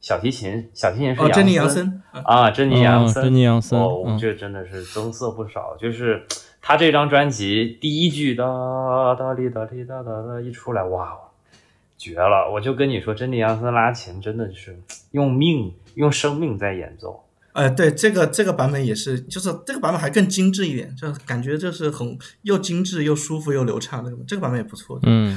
[0.00, 5.76] 小提琴，小提琴是哦，珍妮杨森森，啊啊，珍妮杨森，哦珍妮杨森哦，嗯这真的是增色不少。
[5.78, 6.26] 就是
[6.62, 8.44] 他这张专辑第一句哒
[9.18, 11.16] 哒哩哒哩哒哒哒一出来，哇，
[11.98, 12.50] 绝了！
[12.50, 17.26] 我就跟你说，珍妮杨森拉琴真的是用命、用生命在演奏。
[17.52, 24.98] 呃，对，这个这个版本也是，就是这个版本还更精致一点，就感觉就是很又精致又舒服又流畅的，这个版本也不错。
[25.02, 25.36] 嗯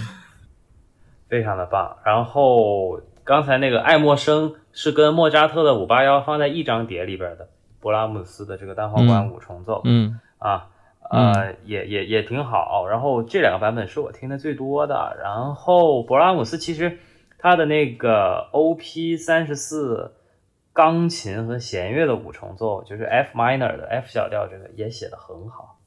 [1.27, 1.97] 非常的棒。
[2.05, 7.47] 然后刚才那个爱默生是跟莫扎特的五八幺放在一张碟里边的，
[7.81, 10.69] 勃拉姆斯的这个单簧管五重奏、嗯啊，
[11.09, 12.87] 呃，也也也挺好。
[12.87, 15.17] 然后这两个版本是我听的最多的。
[15.21, 16.97] 然后勃拉姆斯其实
[17.37, 20.13] 他的那个 OP 三十四
[20.73, 25.77] 钢琴和弦乐的五重奏，就是 F minor 的 F 小调，这个也写的很好。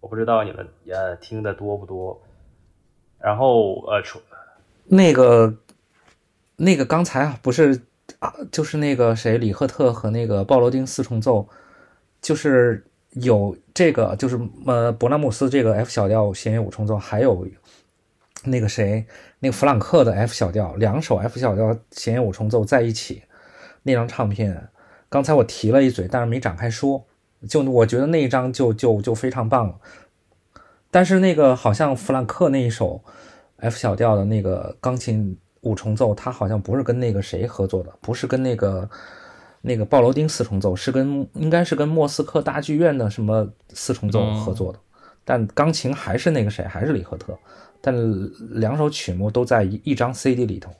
[0.00, 2.22] 我不知道你们呃听的多不多。
[3.18, 4.20] 然后呃，除
[4.86, 5.54] 那个
[6.56, 7.82] 那个刚才啊，不是
[8.18, 11.48] 啊，就是那个谁，李赫特和那个鲍罗丁四重奏，
[12.22, 17.46] 就是有这个，就是呃，勃拉姆斯这个 F 小调弦乐五重奏，还有
[18.44, 19.06] 那个谁，
[19.40, 23.22] 那个弗朗克的 F 小调，两首 F 小调弦乐五重奏在一起
[23.82, 24.68] 那张唱片，
[25.08, 27.04] 刚才我提了一嘴，但是没展开说，
[27.48, 29.74] 就我觉得那一张就就就非常棒了。
[30.90, 33.02] 但是那个好像弗兰克那一首
[33.56, 38.88] F 小调的那个钢琴五重奏，他好像不是跟那个谁合作的，不是跟那个
[39.60, 44.78] 那个鲍罗丁四重奏，是跟应该是跟莫斯科大剧院的什么四重奏合作的。
[45.24, 47.38] 但钢琴还是那个谁，还是李赫特，
[47.80, 47.94] 但
[48.60, 50.70] 两首曲目都在一一张 CD 里头。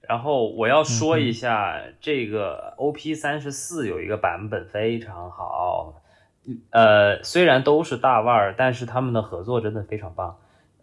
[0.00, 6.02] 然后我要说一下，这个 OP 三十四有一个版本非常好，
[6.70, 10.36] 呃，虽然都是大腕儿，但是他们的合作真的非常棒，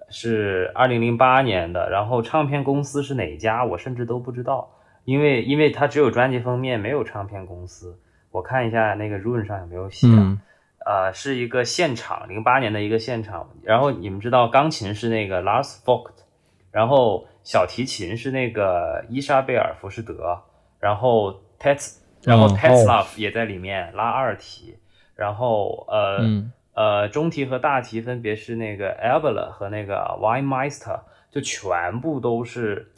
[0.10, 1.90] 是二零零八年的。
[1.90, 4.70] 然后唱片公司是哪家，我甚至都不知道，
[5.04, 8.00] 因为因为它只有专辑封面，没有唱片公司。
[8.32, 10.08] 我看一下那个 Run 上有没有写，
[10.86, 13.50] 呃，是一个现场，零八年的一个现场。
[13.64, 16.14] 然后你们知道，钢琴是那个 Lars Vogt，
[16.72, 17.28] 然后。
[17.46, 20.42] 小提琴是那个伊莎贝尔·浮士德，
[20.80, 24.76] 然后 Tet，然后 Tetzlaff 也在里面拉二提，
[25.16, 26.22] 然后呃
[26.76, 31.02] 呃中提和大提分别是那个 a b e l 和那个 Weinmeister，
[31.32, 32.92] 就全部都是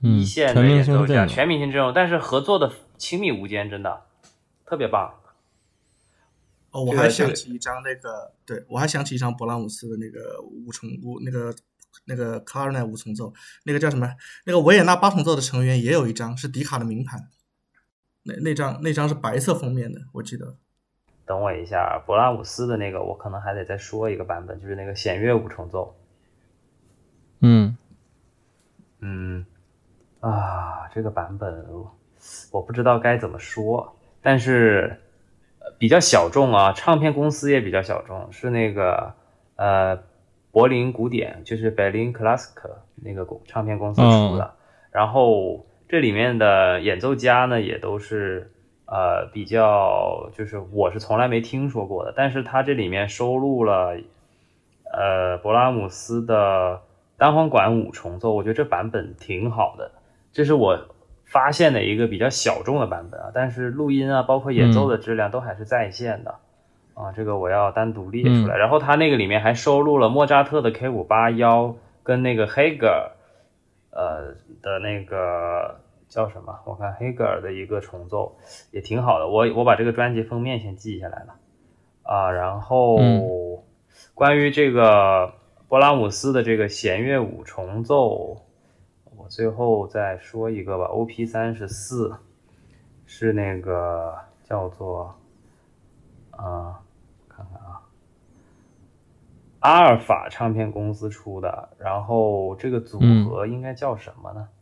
[0.00, 4.02] 一线的演奏家，全明星阵容，但是合作的亲密无间，真的
[4.64, 5.14] 特别棒。
[6.70, 11.52] 哦，我还想起一张那个，对我还想起一张勃拉姆斯的那个五重五那个。
[12.04, 13.32] 那个 Clarinet 五重奏，
[13.64, 14.08] 那个叫什么？
[14.46, 17.28] 那个维也纳八重奏的成员也有一张是迪卡的名盘，
[18.22, 20.56] 那那张那张是白色封面的，我记得。
[21.30, 25.94] 等我一下，勃拉姆斯的那个我可能还得再说一个版本，就是那个弦乐五重奏。
[27.40, 27.76] 嗯
[28.98, 29.46] 嗯
[30.18, 31.64] 啊，这个版本
[32.50, 35.00] 我不知道该怎么说，但是
[35.78, 39.14] 比较小众啊，唱片公司也比较小众，是那个
[39.54, 40.02] 呃。
[40.52, 42.50] 柏林古典就是 Berlin Classic
[42.96, 44.52] 那个唱片公司出的，
[44.90, 48.50] 然后这里面的演奏家呢也都是
[48.90, 53.96] 呃比较就是我是从来没听说过的，但是它这里面收录了
[54.92, 56.80] 呃勃拉姆斯的
[57.16, 59.92] 单簧管五重奏，我觉得这版本挺好的，
[60.32, 60.78] 这是我
[61.24, 66.34] 发现的一个比较小众的版本啊，但是录音啊包括演奏的质量都还是在线的。
[66.92, 68.58] 啊，这个我要单独列出来。
[68.58, 73.10] 然后他那个里面还收录了莫扎特的 K 五八幺跟那个黑格尔，
[73.90, 75.80] 呃的那个
[76.10, 76.60] 叫什么？
[76.66, 78.36] 我看黑格尔的一个重奏
[78.72, 79.26] 也挺好的。
[79.26, 81.36] 我我把这个专辑封面先记下来了。
[82.02, 82.98] 啊，然后
[84.12, 85.32] 关于这个
[85.68, 88.42] 勃拉姆斯的这个弦乐五重奏，
[89.16, 90.86] 我最后再说一个吧。
[90.86, 92.16] OP 三十四
[93.06, 95.14] 是那个叫做
[96.32, 97.80] 看看啊。
[99.60, 102.98] 阿尔法唱片公司出的，然后这个组
[103.28, 104.48] 合应该叫什么呢？
[104.48, 104.59] 嗯，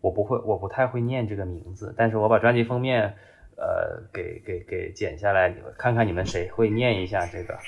[0.00, 3.16] 我不会，我不太会念这个名字，但是我把专辑封面，
[3.56, 7.58] 呃，给给给剪下来，你们看看你们谁会念一下这个？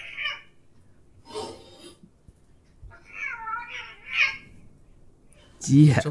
[5.58, 6.02] 急眼了，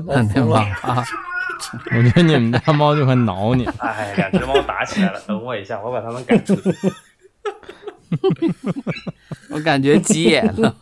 [1.86, 3.65] 对我觉得你们家猫就会挠你。
[3.80, 6.72] 哎，两只猫打起来了，等我一下，我把它们赶出去。
[9.49, 10.76] 我感觉急眼了。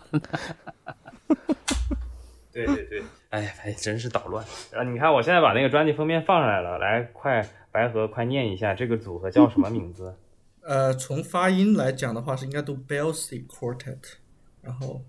[2.52, 3.04] 对对对，
[3.36, 4.46] 哎呀，哎，真是捣乱。
[4.72, 10.16] 然后你看，我现在把那个专辑封面放上来了，来，快，白河，快念一下这个组合叫什么名字？
[10.64, 14.14] 呃，从发音来讲的话，是应该读 Belsey Quartet，
[14.62, 15.04] 然后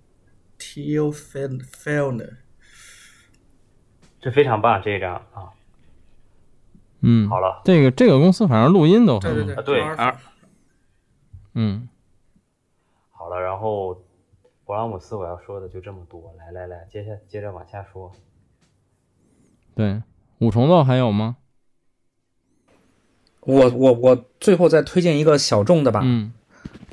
[0.59, 2.39] Teo Fellner，
[4.21, 5.55] 这非常棒，这一张啊。
[7.03, 10.21] 嗯，好了，这个这个公司反正录音都对对对对啊，
[11.55, 11.89] 嗯。
[13.13, 13.95] 好了，然后
[14.67, 16.35] 勃拉姆斯我要说的就这么多。
[16.37, 18.11] 来来来，接下接着往下说。
[19.77, 20.03] 对，
[20.39, 21.37] 五重奏还有吗？
[23.43, 26.01] 我我我最后再推荐一个小众的吧。
[26.03, 26.33] 嗯，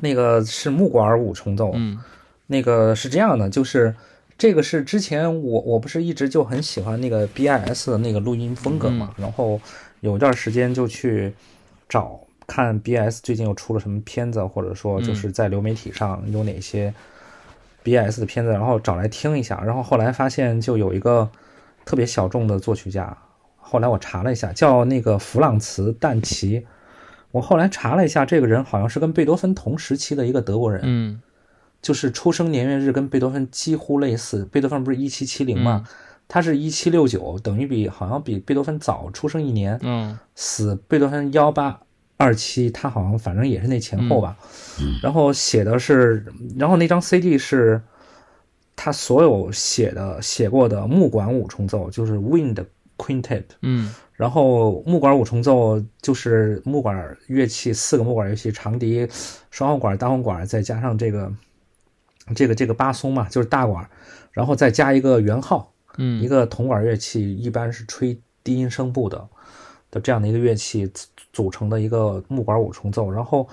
[0.02, 1.72] 那个是木管五重奏。
[1.74, 2.00] 嗯，
[2.46, 3.96] 那个是这样的，就是
[4.38, 9.60] 这个是之前我我不是一直就很喜欢那个 BIS 的那个录音风格嘛，然后
[10.02, 11.34] 有一段时间就去
[11.90, 12.20] 找。
[12.46, 16.94] 看 BIS 最近又出了什么片子，或者说就是在流媒体上有哪些
[17.84, 19.62] B.S 的片子，然后找来听一下。
[19.66, 21.30] 然后后来发现就有一个
[21.86, 23.18] 特别小众的作曲家，
[23.58, 26.66] 后来我查了一下，叫那个弗朗茨·但奇。
[27.32, 31.22] 我后来查了一下，这个人好像是跟贝多芬同时期的一个德国人，嗯，
[31.82, 34.46] 就是出生年月日跟贝多芬几乎类似。
[34.46, 35.84] 贝多芬不是一七七零吗？
[36.28, 39.80] 他是一七六九，等于比好像比贝多芬早出生一年。
[39.82, 41.82] 嗯，死贝多芬幺八。
[42.24, 44.38] 二期他好像反正也是那前后吧，
[45.02, 46.26] 然后写的是，
[46.58, 47.82] 然后那张 CD 是
[48.78, 52.66] 他所有写的写过的木管五重奏，就是 Wind
[52.98, 59.06] Quintet，嗯，然后木管五重奏就是木管乐器四个木管乐器，长笛、
[59.52, 61.30] 双簧管、单簧管，再加上这个
[62.36, 63.90] 这个这个巴松嘛，就是大管，
[64.32, 69.28] 然后再加一个圆号，嗯，一个铜管乐器一般是吹低音声部的
[69.92, 70.90] 的这样的一个乐器。
[71.34, 73.48] 组成的一个木管五重奏，然后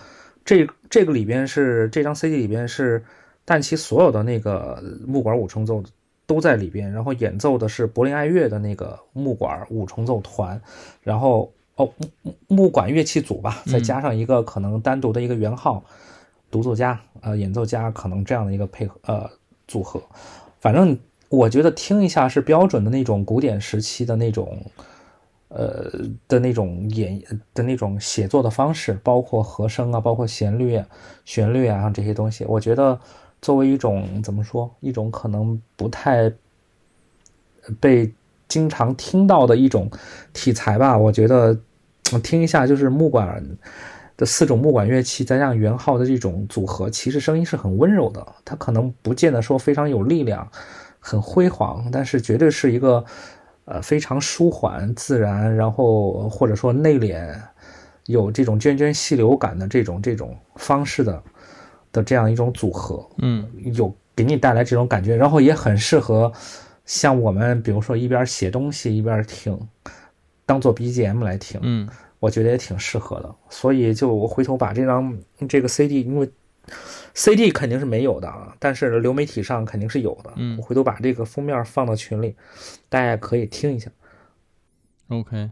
[0.44, 3.02] 这这个里边是这张 CD 里边是
[3.44, 5.82] 但其所有的那个木管五重奏
[6.26, 6.92] 都在里边。
[6.92, 10.60] 然后演奏的是柏林爱乐的那个木管五重奏团，
[11.02, 11.90] 然后哦
[12.22, 15.82] 木木管乐器组吧，再加上一个可能单独的一个圆号
[16.50, 19.30] 独奏家呃演奏家，可能这样的一个配合呃
[19.66, 20.02] 组合。
[20.60, 20.98] 反正
[21.30, 24.62] 我觉得听一下是标准的那种古典时期的那种。
[25.50, 25.90] 呃
[26.28, 27.20] 的那种演
[27.52, 30.86] 的那种写作的方式，包括和声啊，包括旋律、啊
[31.24, 32.98] 旋律啊这些东西，我觉得
[33.42, 36.32] 作为一种怎么说，一种可能不太
[37.80, 38.12] 被
[38.46, 39.90] 经常听到的一种
[40.32, 40.96] 题材吧。
[40.96, 41.58] 我觉得
[42.22, 43.44] 听一下，就是木管
[44.16, 48.24] 的四种木管乐器再加上圆号的这种组合，其实声音是很温柔的。
[48.44, 50.48] 它可能不见得说非常有力量、
[51.00, 53.04] 很辉煌，但是绝对是一个。
[53.70, 57.32] 呃，非常舒缓自然，然后或者说内敛，
[58.06, 61.22] 有这种涓涓细流感的这种这种方式的
[61.92, 66.32] 的这样一种组合，嗯，有给你带来这种感觉，然后也很适合
[66.84, 69.56] 像我们比如说一边写东西一边听，
[70.44, 75.16] 当做 BGM 来听，嗯，我觉得也挺适合的，所以就我回头把这张
[75.48, 76.28] 这个 CD，因为。
[77.14, 80.32] CD 肯定是没有的啊，但是流媒体上肯定是有的。
[80.36, 82.36] 嗯，我回头把这个封面放到群里，
[82.88, 83.90] 大家可以听一下。
[85.08, 85.50] OK，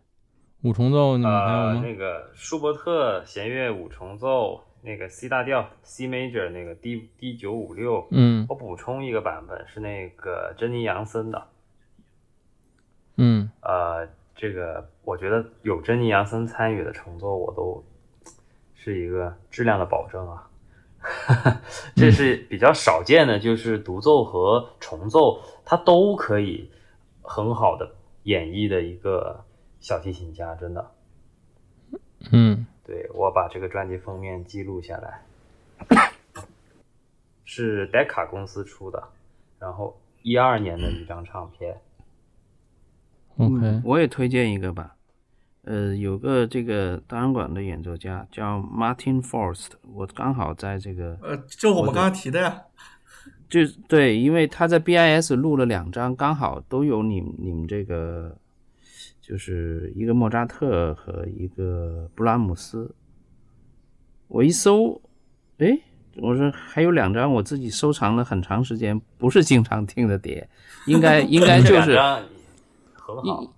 [0.63, 1.81] 五重奏你们还有吗？
[1.83, 8.07] 那个舒伯特弦乐五重奏，那个 C 大调 C major 那个 D D 九五六。
[8.13, 11.47] 嗯，我补充一个版本是那个珍妮杨森的。
[13.17, 17.85] 嗯，呃，这个我觉得有珍妮杨森参与的重奏，我都
[18.77, 20.48] 是一个质量的保证啊。
[21.95, 26.71] 这是比较少见的，就是独奏和重奏，它都可以
[27.23, 27.95] 很好的
[28.25, 29.45] 演绎的一个
[29.81, 30.91] 小提琴家，真的。
[32.33, 35.23] 嗯，对我把这个专辑封面记录下来，
[37.45, 39.09] 是 Decca 公司出的，
[39.59, 41.81] 然后一二年的一张唱片。
[43.37, 44.97] OK，我也推荐一个吧。
[45.69, 52.63] 呃，有个这个大安馆的演奏家叫 Martin Forst，我刚好在这个呃，就我们刚刚提的呀，
[53.51, 58.39] 就对，因为他在 BIS 录了两张，刚好都有你你们这个，
[59.21, 62.95] 就是一个莫扎特和一个布拉姆斯。
[64.29, 65.03] 我一搜，
[65.59, 65.79] 哎，
[66.17, 70.49] 我说还有两张我自己收藏了很长时间，不是经常听的碟，
[70.87, 71.99] 应该应该 就是
[72.95, 73.55] 很好。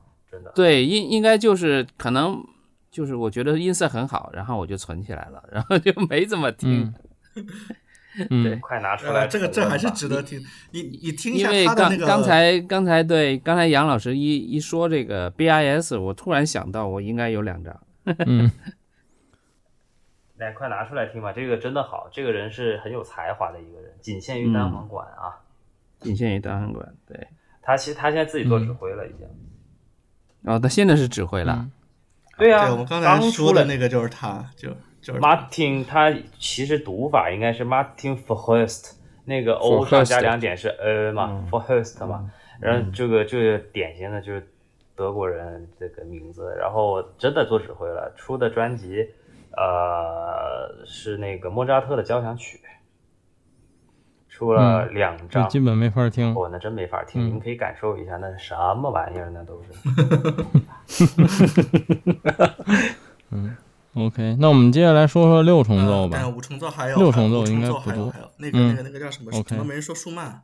[0.55, 2.45] 对，应应该就是可能
[2.91, 6.95] 就是我觉得音色很好，然后我就存起来了，然后就没怎么听。
[8.28, 10.41] 对，快拿出来，这个这还是值得听。
[10.72, 12.05] 你你听一下他的那个。
[12.05, 17.81] 刚才刚才对刚才杨老师一一说这个 BIS，我突然想到我应该有两张。
[18.26, 18.51] 嗯，
[20.39, 25.39] 来，快拿出来听吧，这个真的好，这个人是很有才华的一个人，仅限于单簧管啊，
[26.01, 26.93] 仅限于单簧管。
[27.07, 27.28] 对
[27.62, 29.28] 他，其实他现在自己做指挥了，已经。
[30.45, 31.66] 哦，他现在是指挥了，
[32.38, 34.70] 对呀，我们刚才说的那个就是他，就
[35.01, 35.20] 就是。
[35.20, 38.93] Martin，他其实读法应该是 Martin Forhust，
[39.26, 44.49] 那个 O 上加两点是 A 嘛，Forhust 嘛，然后这个就是典型的就是
[44.97, 49.07] 德国人这个名字，然后真的做指挥了，出的专辑
[49.57, 52.61] 呃是那个莫扎特的交响曲。
[54.41, 56.34] 出了两张，基本没法听。
[56.34, 57.26] 哦，那真没法听。
[57.26, 59.30] 你们可以感受一下，那什么玩意儿？
[59.34, 59.68] 那都是。
[63.28, 63.55] 嗯
[63.93, 66.26] ，OK，那我们接下来说说六重奏吧。
[66.26, 68.11] 五重奏还有六重奏应该不多。
[68.38, 69.30] 那个那个那个叫什么？
[69.43, 70.43] 怎么没人说舒曼？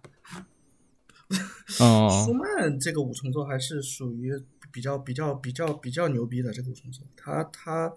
[1.80, 4.30] 哦， 舒曼这个五重奏还是属于
[4.70, 7.00] 比较比较比较比较牛逼的这个五重奏。
[7.16, 7.90] 他他。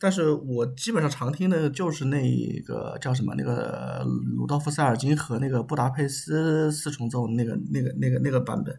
[0.00, 4.04] 但是我基本上常听的就是那个叫什么那个
[4.36, 8.78] 鲁道夫·塞尔金和那个布达佩斯四重奏那个那个那个那个版本，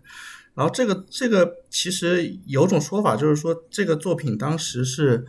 [0.53, 5.25] 然后这个这个其实有种说法就是说这个作品当时是，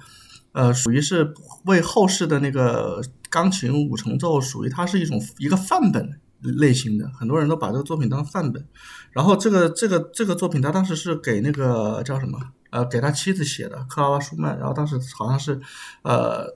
[0.53, 1.35] 呃，属于是
[1.65, 8.65] 为后世的那个钢琴五重奏属于它是一种一个范本类型的，很多人都把这个作品当范本，
[9.11, 12.39] 然后这个这个这个作品它当时是给那个叫什么？
[12.71, 15.61] 呃，给他妻子写的克拉拉舒曼，然后当时好像是，
[16.03, 16.47] 呃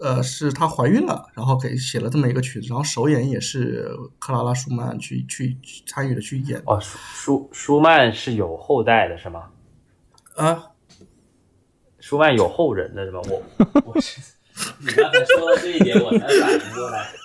[0.00, 5.56] 呃，是她怀孕了，然后给写了这么一个曲子，然后首演也是克拉拉舒曼去去
[5.86, 6.60] 参与的去演。
[6.66, 9.50] 哦，舒舒舒曼是有后代的是吗？
[10.36, 10.72] 啊，
[12.00, 13.20] 舒曼有后人的是吧？
[13.28, 13.42] 我
[13.94, 14.20] 我是
[14.80, 17.10] 你刚才说到这一点，我才反应过来。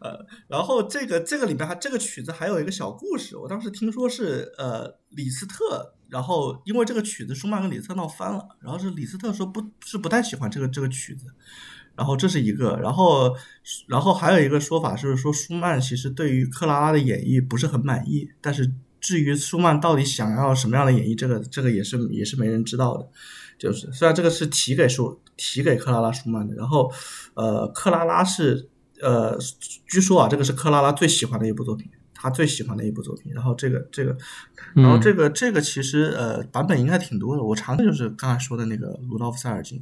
[0.00, 11.26] 呃，然后这个这个里面还这个曲子还有一个小故事，我当时听说是呃李斯特，然后因为这个曲子舒曼跟李斯特闹翻了，然后是李斯特说不是不太喜欢这个这个曲子，
[11.94, 13.36] 然后这是一个，然后
[13.86, 23.08] 然后还有一个说法是说舒曼其实对于克拉拉的演绎不是很满意，但是至于舒曼到底想要什么样的演绎，这个这个也是也是没人知道的。
[23.58, 26.90] 就是虽然这个是提给舒提给克拉拉舒曼的，然后
[27.34, 28.68] 呃克拉拉是
[29.02, 29.36] 呃
[29.86, 31.90] 据说啊这个是克拉拉最喜欢的一部作品。
[32.20, 34.16] 他最喜欢的一部作品，然后这个这个，
[34.74, 37.42] 然后这个这个其实呃版本应该挺多的。
[37.42, 39.80] 我常的就是刚才说的那个鲁道夫塞尔金，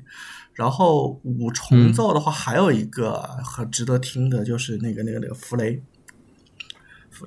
[0.53, 5.83] 然后五重奏的话还有一个很值得听的，就是那个那个那个弗雷，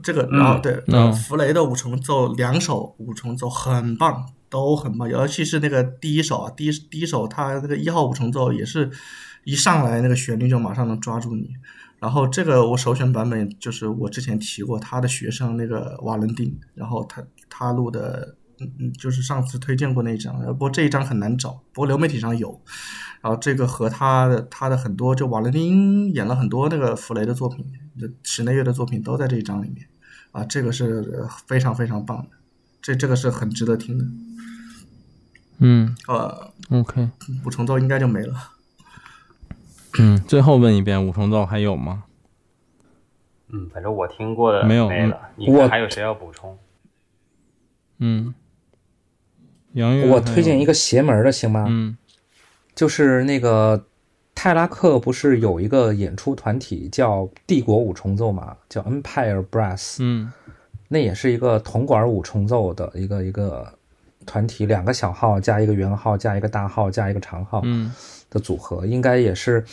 [0.04, 0.80] 这个然后对
[1.12, 8.92] 弗雷的五重奏两首五重奏很棒，都很棒，尤其是那个第一首啊，第一第一首他那个一号五重奏也是
[9.44, 11.50] 一上来那个旋律就马上能抓住你。
[12.00, 22.62] 然后这个我首选版本就是我之前提过他的学生那个瓦伦丁，然后他他录的，嗯嗯，就是上次推荐过那一张，不过这一张很难找，不过流媒体上有。
[23.22, 27.66] 然后这个和他的他的很多，就瓦伦丁演了很多那个弗雷的作品，
[28.24, 29.86] 室内乐的作品都在这一张里面，
[30.32, 32.38] 啊，这个是非常非常棒的，
[32.82, 34.06] 这这个是很值得听的。
[35.58, 37.10] 嗯，呃，OK，
[37.44, 38.34] 补充奏应该就没了。
[39.98, 42.04] 嗯， 最后问一遍，五重奏还有吗？
[43.52, 45.20] 嗯，反正我听过的没有没了。
[45.36, 46.56] 你看还有谁要补充？
[47.98, 48.34] 嗯，
[49.74, 51.66] 杨月，我推荐一个邪门的，行吗？
[51.68, 51.98] 嗯，
[52.76, 53.88] 就是那个
[54.36, 59.98] 泰拉克不是有一个演出团体叫帝国五重奏嘛，叫 Empire Brass。
[60.00, 60.32] 嗯，
[60.90, 63.74] 那也是一个铜管五重奏的一个一个
[64.28, 67.62] 团体，两个小号加一个圆号加一个大号加一个长号。
[67.64, 67.92] 嗯。
[68.30, 69.64] 的组合应该也是，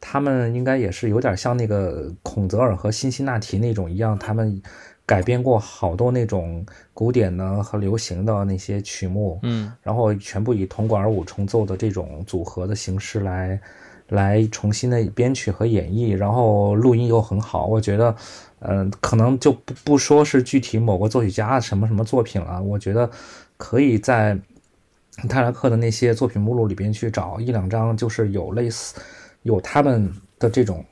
[0.00, 4.60] 他们应该也是有点像那个孔泽尔和辛辛那提那种一样，他们
[5.06, 13.60] 改编过好多那种古典的和流行的那些曲目，嗯，然后全部以铜管五重奏的这种组合的形式来
[14.08, 18.14] 来重新的编曲和演绎，然后录音又很好，我觉得，
[18.60, 23.10] 嗯，可能就不不说是具体某个作曲家什么什么作品了，我觉得
[23.56, 24.38] 可以在。
[25.28, 29.00] 泰拉克的那些作品目录里边去找一两张，就是有类似
[29.42, 30.84] 有他们的这种，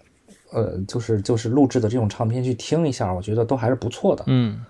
[0.53, 4.23] 呃，就是就是录制的这种唱片去听一下，我觉得都还是不错的。
[4.29, 4.64] 嗯，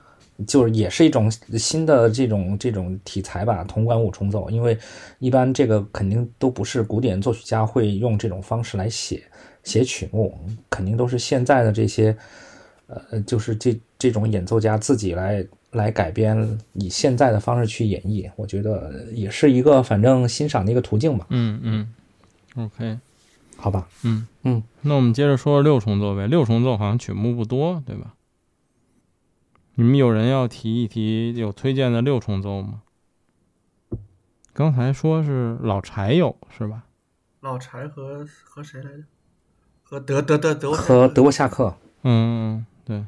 [0.47, 4.49] 就是也是一种新的这种这种题材吧，铜管五重奏。
[4.49, 4.77] 因为
[5.19, 9.23] 一般这个肯定都不是古典作曲家会用这种方式来写
[9.65, 10.35] 写曲目，
[10.71, 12.17] 肯定都是现在的这些，
[12.87, 15.47] 呃，就是这这种演奏家自己来。
[15.73, 21.27] 来改编，以现在的方式去演绎，我觉得也是一个反正欣赏的一个途径吧。
[21.31, 21.95] 嗯嗯
[22.57, 22.99] ，OK，
[23.57, 23.89] 好吧。
[24.05, 26.27] 嗯嗯，那我们接着说六重奏呗。
[26.27, 28.15] 六重奏好像曲目不多，对吧？
[29.75, 32.83] 你们有人要提一提有推荐的六重奏吗？
[34.53, 36.85] 刚才说是老柴有是吧？
[37.41, 39.05] 老柴和和谁来着？
[39.83, 41.75] 和德德德德和德沃夏克。
[42.03, 43.07] 嗯嗯，对。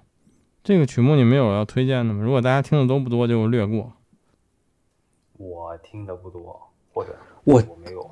[0.65, 2.25] 这个曲目你们有要推荐的吗？
[2.25, 3.93] 如果大家听的都不多，就略过。
[5.37, 6.59] 我听的不多，
[6.95, 8.11] 或者我我没有。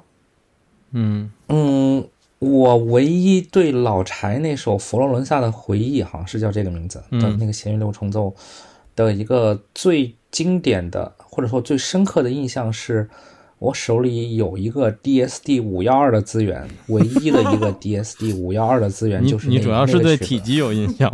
[0.91, 2.07] 嗯嗯，
[2.39, 8.35] 我唯一对老柴那首《佛罗伦萨的回忆》好像是叫这个名字的那个弦乐六重奏
[8.95, 13.09] 的一个最经典的或者说最深刻的印象是。
[13.63, 21.09] 我手里有一个 DSD 五幺二的资源，唯一的一个 DSD 五幺二的资源就是你主要是对体积有印象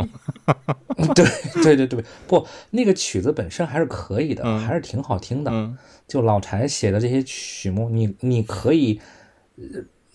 [1.13, 1.23] 对
[1.61, 5.71] 对对对，不，那个曲子本身还是可以的，还是挺好听的。
[6.07, 8.99] 就老柴写的这些曲目，你你可以，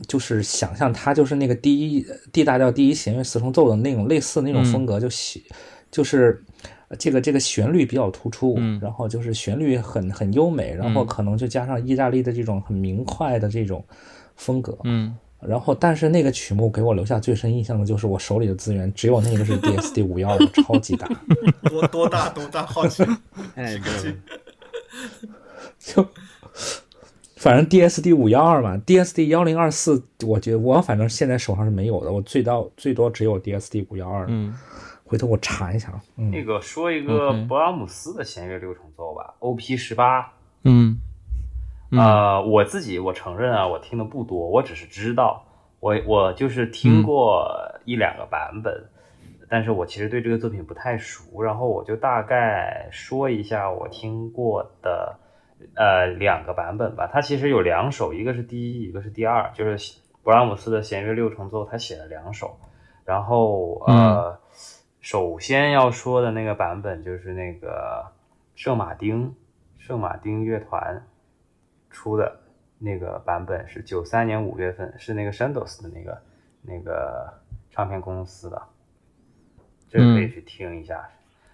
[0.09, 5.41] 就是想象它就是那个第一 D 大调第一弦乐四重奏的那种类似那种风格，就写
[5.89, 6.43] 就是。
[6.97, 13.85] 这个这个旋律比较突出，然后就是旋律很很优美，然后可能就加上意大利的这种很明快的这种
[14.37, 21.09] 风格，嗯，然后但是那个曲目给我留下最深印象的就是我手里的资源只有那个是 DSD 五幺二，超级大，
[21.69, 23.03] 多多大多大，好奇，
[23.55, 24.15] 哎对，
[25.79, 26.07] 就
[27.37, 34.55] 反正 DSD 五幺二嘛，DSD 幺零二四，我觉得我反正现在手上是没有的，我最到最多只有 DSD 五幺二，嗯。
[35.15, 36.03] 回头我查一下啊。
[36.17, 40.33] 那个说一个勃拉姆斯的弦乐六重奏吧，OP 十八。
[40.65, 40.99] 嗯，
[41.93, 45.45] 呃，我自己我承认啊，我听的不多，我只是知道，
[45.79, 47.49] 我我就是听过
[47.85, 48.89] 一两个版本，
[49.49, 55.17] 但是我其实对这个作品不太熟，然后我就大概说一下我听过的
[55.77, 57.09] 呃两个版本吧。
[57.13, 59.79] 它其实有两首，一个是第一，一个是第二，就是
[60.25, 62.59] 勃拉姆斯的弦乐六重奏，他写了两首，
[63.05, 64.43] 然后呃。
[65.05, 68.11] 首先要说的那个版本就是那个
[68.55, 69.35] 圣马丁
[69.77, 71.05] 圣马丁乐团
[71.91, 72.41] 出的
[72.79, 76.23] 那个版本，是九三年五月份，是那个 Shandos 的那个
[76.63, 77.31] 那个
[77.71, 78.63] 唱片公司的，
[79.91, 81.07] 这个可以去听一下。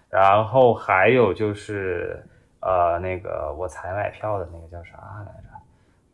[0.09, 2.25] 然后还有就是
[2.61, 5.49] 呃那个我才买票的那个叫啥来着？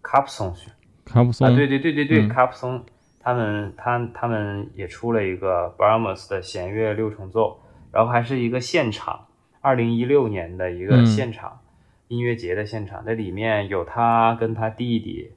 [0.01, 0.71] 卡普松去。
[1.05, 2.83] 卡普松啊，对对对对对，嗯卡普松
[3.27, 7.59] 他们他他们也出了一个 Brahms 的弦乐六重奏，
[7.91, 9.27] 然后还是一个现场，
[9.59, 11.59] 二零一六年的一个嗯现场、
[12.07, 15.33] 音乐节的现场，那里面有他跟他弟弟，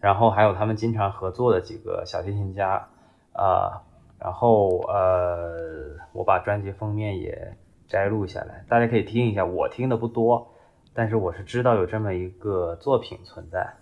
[0.00, 2.88] 然后还有他们经常合作的几个小提琴家，
[3.34, 3.84] 啊、
[4.18, 7.56] 然后呃，我把专辑封面也
[7.86, 9.44] 摘录下来，大家可以听一下。
[9.44, 10.52] 我听的不多，
[10.92, 13.74] 但是我是知道有这么一个作品存在。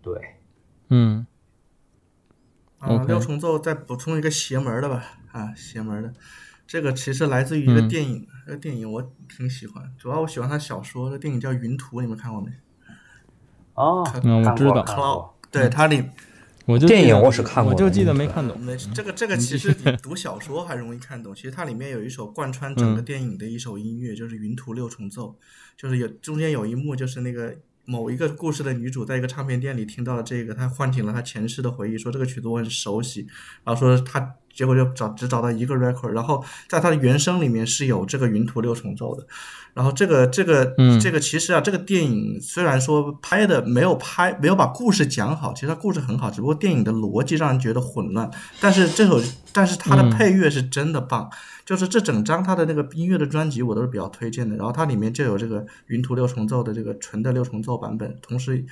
[0.00, 0.14] 对，
[0.88, 1.26] 嗯
[2.78, 6.12] 啊，六重奏再补充一个邪门的吧，啊，邪门的，
[6.66, 7.88] 这个其实来自于一个嗯。
[7.88, 12.52] 电影，这个电影我挺喜欢，主要我喜欢他小说，这电影叫《云图》，你们看过没？
[13.74, 15.34] 哦，嗯我知道。
[15.50, 16.04] 对，它里
[16.66, 18.60] 我就记得电影我是看过我就记得没看懂。
[18.60, 23.04] 没这个这个其实比读小说还容易看懂，其实它里面有一首贯穿整个嗯。
[23.04, 25.28] 电影的一首音乐，就是《云图六重奏》，
[25.76, 27.56] 就是有中间有一幕就是那个
[27.90, 33.26] 某一个故事的女主在一个唱片店里听到了这个，她唤醒了她前世的回忆，说这个曲子我很熟悉，
[33.64, 39.24] 然后说她结果就找只找到一个 record，然后在它的原声里面是有这个《云图六重奏》的，
[39.72, 48.28] 然后这个这个、嗯这个其实啊，这个电影虽然说拍的没有拍没有把故事讲好，其实它故事很好，只不过电影的逻辑让人觉得混乱。
[48.60, 49.20] 但是这首，
[49.52, 51.30] 但是它的嗯配乐是真的棒，
[51.64, 54.56] 就是这整张它的那个音乐的专辑我都是比较推荐的。
[54.56, 58.64] 然后它里面就有这个云图六重奏的这个纯的六重奏版本，同时。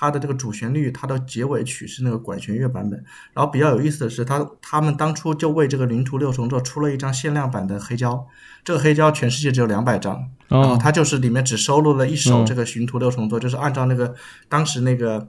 [0.00, 3.04] 它的这个主旋律，它的结尾曲是那个管弦乐版本。
[3.34, 8.24] 然后比较有意思的是，他他们当初就为这个零图六重奏出了一张限量版的黑胶，
[8.62, 14.14] 这个黑胶全世界只有两百张，然后哦，它就是里面只收录了一首嗯这个《寻途六重奏》，就是按照那个
[14.48, 15.28] 当时那个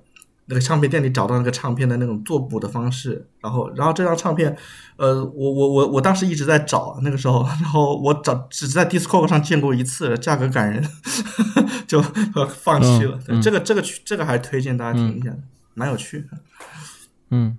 [0.49, 4.57] 那个唱片店里找到那个唱片的那种做补的方式，然后然后这张唱片，
[4.97, 10.83] 呃，我我我我当时一直在找那个时候， 然后我找只在 Discog 上见过一次，价格感人，
[11.87, 11.99] 就
[12.33, 13.19] 呃放弃了。
[13.43, 15.39] 这个这个曲这个还推荐大家听一下的，
[15.75, 16.27] 蛮有趣的。
[17.29, 17.55] 嗯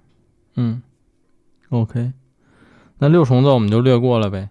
[0.57, 0.83] 嗯
[1.69, 2.13] ，OK，
[2.99, 4.51] 那六重奏我们就略过了呗。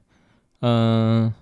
[0.61, 1.33] 嗯、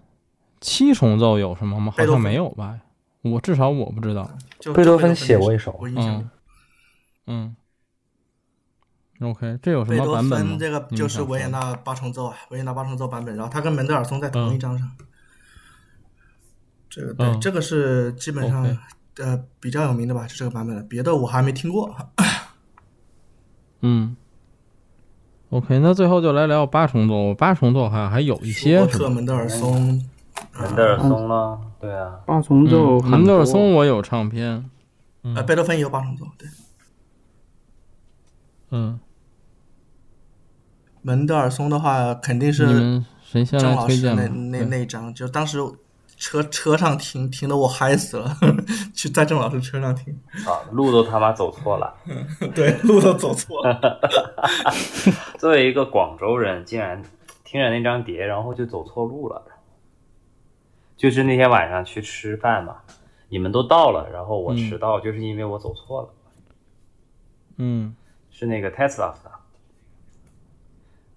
[0.60, 1.93] 七重奏有什么吗？
[1.95, 2.80] 好像没有吧？
[3.22, 4.28] 我至少我不知道。
[4.60, 6.30] 就贝多芬写过一首我印象嗯
[7.28, 7.55] 嗯
[9.19, 14.89] ，OK，这有什么贝多版本这个就是维也纳八重奏啊，维也纳八重奏版本，然后它跟门德尔松在同一张上。
[16.89, 17.39] 这个对，嗯。
[17.41, 18.65] 这个是基本上
[19.17, 21.93] 呃比较有名的吧，就这个版本的，别的我还没听过。
[23.82, 24.15] 嗯
[25.49, 27.34] ，OK，那最后就来聊八重奏。
[27.36, 29.03] 八重奏好像还有一些舒伯是吧？
[29.03, 30.03] 特门德尔松，
[30.53, 34.69] 门德尔松了，对啊，八重奏门德尔松我有唱片。
[35.36, 36.47] 呃，贝多芬也有八重奏，对，
[38.72, 38.99] 嗯，
[41.01, 43.01] 门德尔松的话肯定是
[43.45, 44.28] 郑老师那？
[44.28, 45.59] 那那一张，就当时
[46.18, 48.36] 车车上停停的我嗨死了，
[48.93, 51.95] 去在郑老师车上停，啊，路都他妈走错了。
[52.55, 53.99] 对，路都走错了。
[55.38, 57.01] 作为一个广州人，竟然
[57.43, 59.41] 听着那张碟，然后就走错路了。
[60.97, 62.78] 就是那天晚上去吃饭嘛，
[63.30, 66.09] 你们都到了，然后我嗯迟到，就是因为我走错了，
[67.57, 67.95] 嗯
[68.38, 69.32] 是那个 Tesla 的。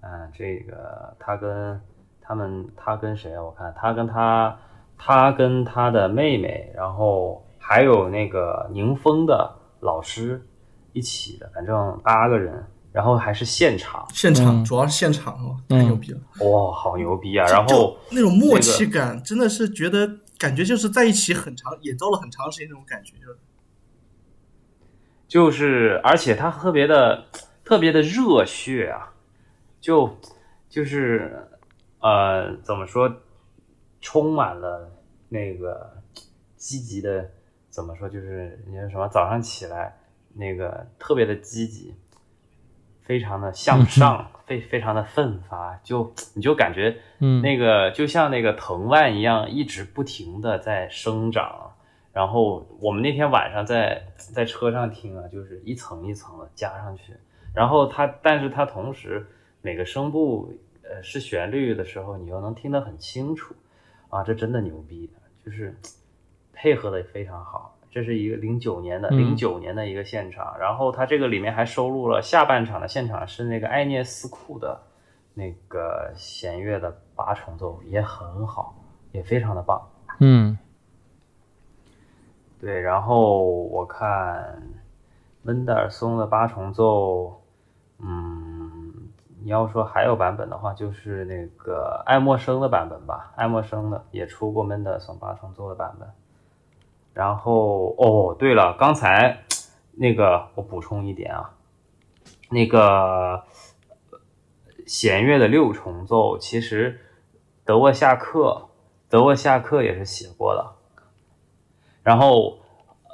[0.00, 1.78] 嗯，这个他跟
[2.22, 3.42] 他们，他跟谁啊？
[3.42, 4.58] 我看他跟他，
[4.96, 10.42] 他跟他的妹妹，然后还有那个宁峰的老师
[10.94, 16.20] 一起的，反正八个人，然后还是现场，现场、嗯主要是现场哦，嗯太牛逼了。
[16.40, 17.46] 哇，好牛逼啊！
[17.48, 23.38] 然后就那种默契感，真的是觉得感觉就是在一起很长，演奏了很长时间那种感觉，就是
[25.30, 27.26] 就是，而且他特别的
[27.64, 29.14] 特别的热血啊，
[29.80, 30.18] 就
[30.68, 31.46] 就是
[32.00, 33.08] 呃，怎么说，
[34.00, 34.90] 充满了
[35.28, 36.02] 那个
[36.56, 37.30] 积极的，
[37.68, 39.96] 怎么说，就是你说什么，早上起来
[40.34, 41.94] 那个特别的积极，
[43.00, 51.69] 非常的向上，非非常的奋发，就你就感觉嗯，那个就像那个藤蔓一样，一直不停的在生长。
[52.12, 57.14] 然后我们那天晚上在在车上听啊，就是一层一层的加上去。
[57.54, 59.26] 然后它，但是它同时
[59.62, 60.52] 每个声部
[60.82, 63.54] 呃是旋律的时候，你又能听得很清楚
[64.08, 65.10] 啊，这真的牛逼，
[65.44, 65.76] 就是
[66.52, 67.76] 配合的也非常好。
[67.92, 74.80] 这是一个零九年的嗯零九年的一个现场，然后它这个里面还收录了下半场的现场是那个艾涅斯库的
[75.34, 78.76] 那个弦乐的八重奏，也很好，
[79.10, 79.90] 也非常的棒。
[80.20, 80.56] 嗯
[82.60, 84.62] 对，然后我看
[85.44, 87.40] 温德尔松的八重奏，
[87.98, 89.08] 嗯，
[89.42, 96.06] 你要说还有版本的话，就是那个爱默生的版本吧，爱默生的也出过门德尔松八重奏的版本。
[97.14, 99.44] 然后哦，对了，刚才
[99.92, 101.54] 那个我补充一点啊，
[102.50, 103.42] 那个
[104.86, 107.00] 弦乐的六重奏，其实
[107.64, 108.68] 德沃夏克，
[109.08, 110.72] 德沃夏克也是写过的。
[112.02, 112.58] 然后，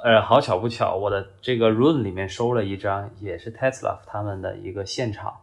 [0.03, 5.37] 呃，好巧不巧，我的这个 Run 里面收了一张，也是 Tesla 他们的一个现场。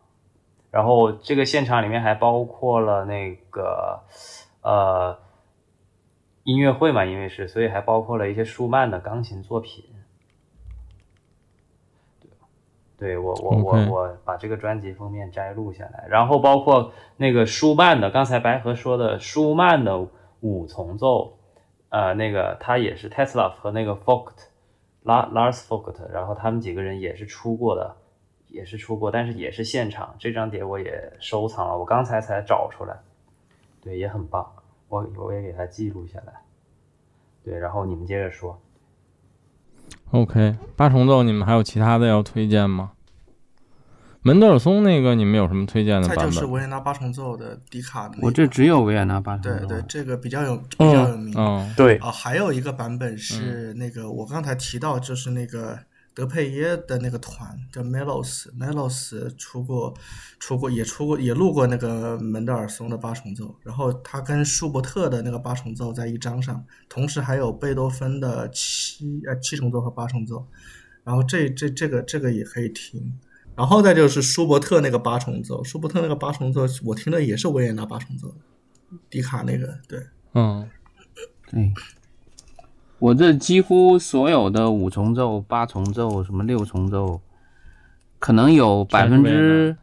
[0.71, 4.01] 然后这个现场里面还包括了那个，
[4.63, 5.19] 呃。
[6.47, 9.83] 音乐会嘛，因为是，所以还包括了一些舒曼的钢琴作品。
[12.21, 12.31] 对，
[12.99, 20.07] 对我我我我把这个专辑封面摘录下来，然后包括那个舒曼的，刚才白河说的舒曼的
[20.41, 21.39] 五重奏，
[21.95, 24.33] 呃，那个他也是 Tesla 和那个 Fogt
[25.05, 27.95] Lars Fogt，然后他们几个人也是出过的，
[28.49, 30.13] 也是出过，但是也是现场。
[30.19, 32.97] 这张碟我也收藏了，我刚才才找出来，
[33.81, 34.45] 对，也很棒。
[34.89, 36.33] 我我也给他记录下来，
[37.45, 38.61] 对，然后你们接着说。
[40.11, 42.91] OK，八重奏，你们还有其他的要推荐吗？
[44.25, 46.31] 门德尔松那个，你们有什么推荐的版本？
[46.31, 48.17] 就是维也纳八重奏的迪卡的。
[48.23, 49.67] 我这只有维也纳八重奏。
[49.67, 51.37] 对对，这个比较有比较有名。
[51.37, 55.79] 哦，对啊，还有一个版本是那个我刚才提到，就是那个。
[56.17, 59.93] 德佩耶的那个团叫 Melos，Melos 出过，
[60.39, 70.47] 出过也出过也录过那个门德尔松的八重奏，然后他跟舒伯特的那个八重奏在一张上，同时还有贝多芬的七呃七重奏和八重奏，
[71.03, 73.13] 然后这这这个这个也可以听，
[73.57, 78.35] 然后再就是舒伯特那个八重奏，舒伯特那个八重奏我听的也是维也纳八重奏，
[79.09, 80.69] 迪卡那个对，嗯，
[81.51, 81.73] 对。
[83.01, 87.21] 我这几乎所有的五重奏、八重奏、什么六重奏，
[88.19, 89.77] 可能有百分之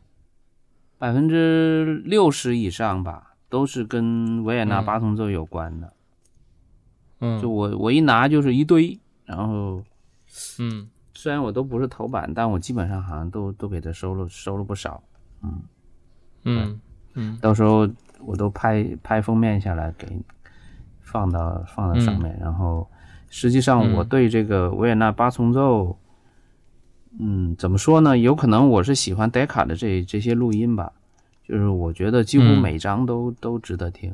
[0.97, 5.93] 百分之六十以上吧，都是跟维也纳八重奏有关的。
[7.19, 9.83] 嗯，就我我一拿就是一堆，然后，
[10.57, 10.89] 嗯，
[11.21, 15.03] 虽然我都不是头版，但我基本上好像都都给他收了收了不少。
[15.43, 15.61] 嗯
[16.45, 16.79] 嗯
[17.13, 17.87] 嗯，到时候
[18.21, 20.07] 我都拍拍封面下来给
[21.01, 22.87] 放到放到上面，然后。
[23.33, 25.97] 实际上，我对这个维也纳八重奏，
[27.17, 28.17] 嗯，怎么说呢？
[28.17, 30.91] 有可能我是喜欢 Decca 的这这些录音吧，
[31.47, 34.13] 就是我觉得几乎每张都都值得听。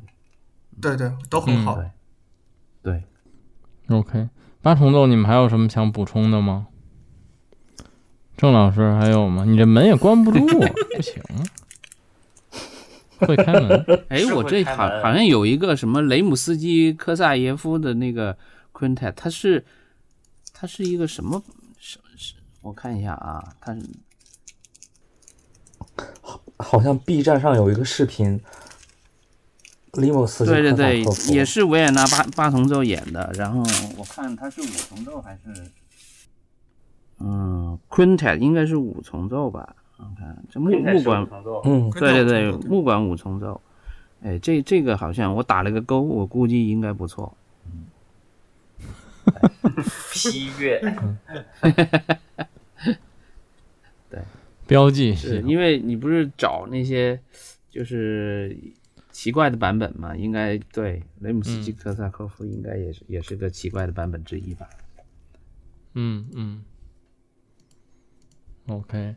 [0.79, 1.79] 对对，都很好。
[2.83, 3.01] 对
[3.87, 4.29] ，OK，
[4.61, 6.67] 八重奏，你们还有什么想补充的吗？
[8.37, 9.43] 郑老师还有吗？
[9.43, 10.45] 你这门也关不住，
[10.95, 11.21] 不行。
[13.19, 13.83] 会开门？
[14.09, 18.37] 哎，我这好好像有一个什么雷姆斯基科萨耶夫的那个。
[18.79, 19.65] Quintet，它是
[20.53, 21.41] 它是一个什么？
[21.79, 23.81] 是是，我看一下啊，它是
[26.21, 28.39] 好，好像 B 站上有一个视频，
[29.93, 33.33] 雷姆斯对对对，也是维也纳八八重奏演的。
[33.33, 33.63] 然后
[33.97, 35.71] 我看它是五重奏还是？
[37.19, 39.75] 嗯，Quintet 应该是五重奏吧？
[39.97, 41.27] 我看这木木管，
[41.65, 43.59] 嗯，对对对，木管五重奏。
[44.21, 47.35] 哎，这这个好像我打了个勾，我估计应该不错。
[50.13, 50.79] 批阅，
[54.09, 54.21] 对，
[54.65, 57.19] 标记是因为你不是找那些
[57.69, 58.55] 就是
[59.11, 60.15] 奇怪的版本嘛？
[60.15, 64.69] 应该对雷姆斯基科萨科夫应该也是也是个奇怪的版本之一吧？
[65.95, 66.63] 嗯嗯
[68.69, 69.15] ，OK，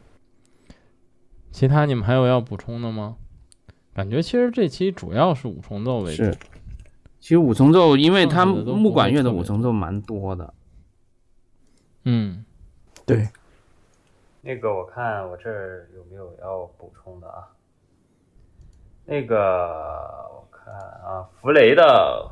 [1.51, 3.17] 其他你们还有要补充的吗？
[3.93, 6.25] 感觉其实这期主要是五重奏为主。
[7.19, 10.55] 其实五重奏，因为它木管乐的五重奏蛮多的。
[12.05, 12.47] 嗯，
[13.05, 13.29] 对。
[14.41, 17.49] 那个我看我这儿有没有要补充的啊？
[19.05, 19.37] 那个
[20.33, 22.31] 我看啊，弗雷的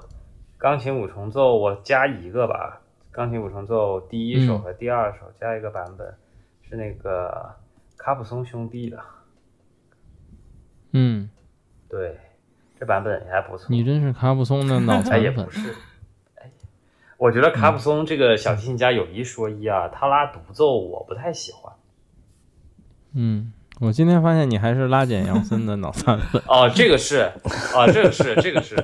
[0.56, 2.80] 钢琴五重奏我加一个吧。
[3.10, 6.14] 钢琴五重奏第一首和第二首加一个版本，
[6.68, 7.54] 是那个
[7.96, 9.00] 卡普松兄弟的。
[10.92, 11.30] 嗯，
[11.88, 12.18] 对。
[12.80, 13.66] 这版本也还不错。
[13.70, 15.22] 你真是卡普松的脑残粉。
[15.24, 15.74] 也不是，
[16.36, 16.48] 哎，
[17.16, 21.74] 我觉得卡普松这个小提琴家有一说一啊，他拉独奏我不太喜欢。
[23.14, 26.40] 嗯，我今天发现你还是拉简杨森的脑残粉。
[26.46, 27.32] 哦，这个是，
[27.74, 28.76] 啊，这个是，这个是，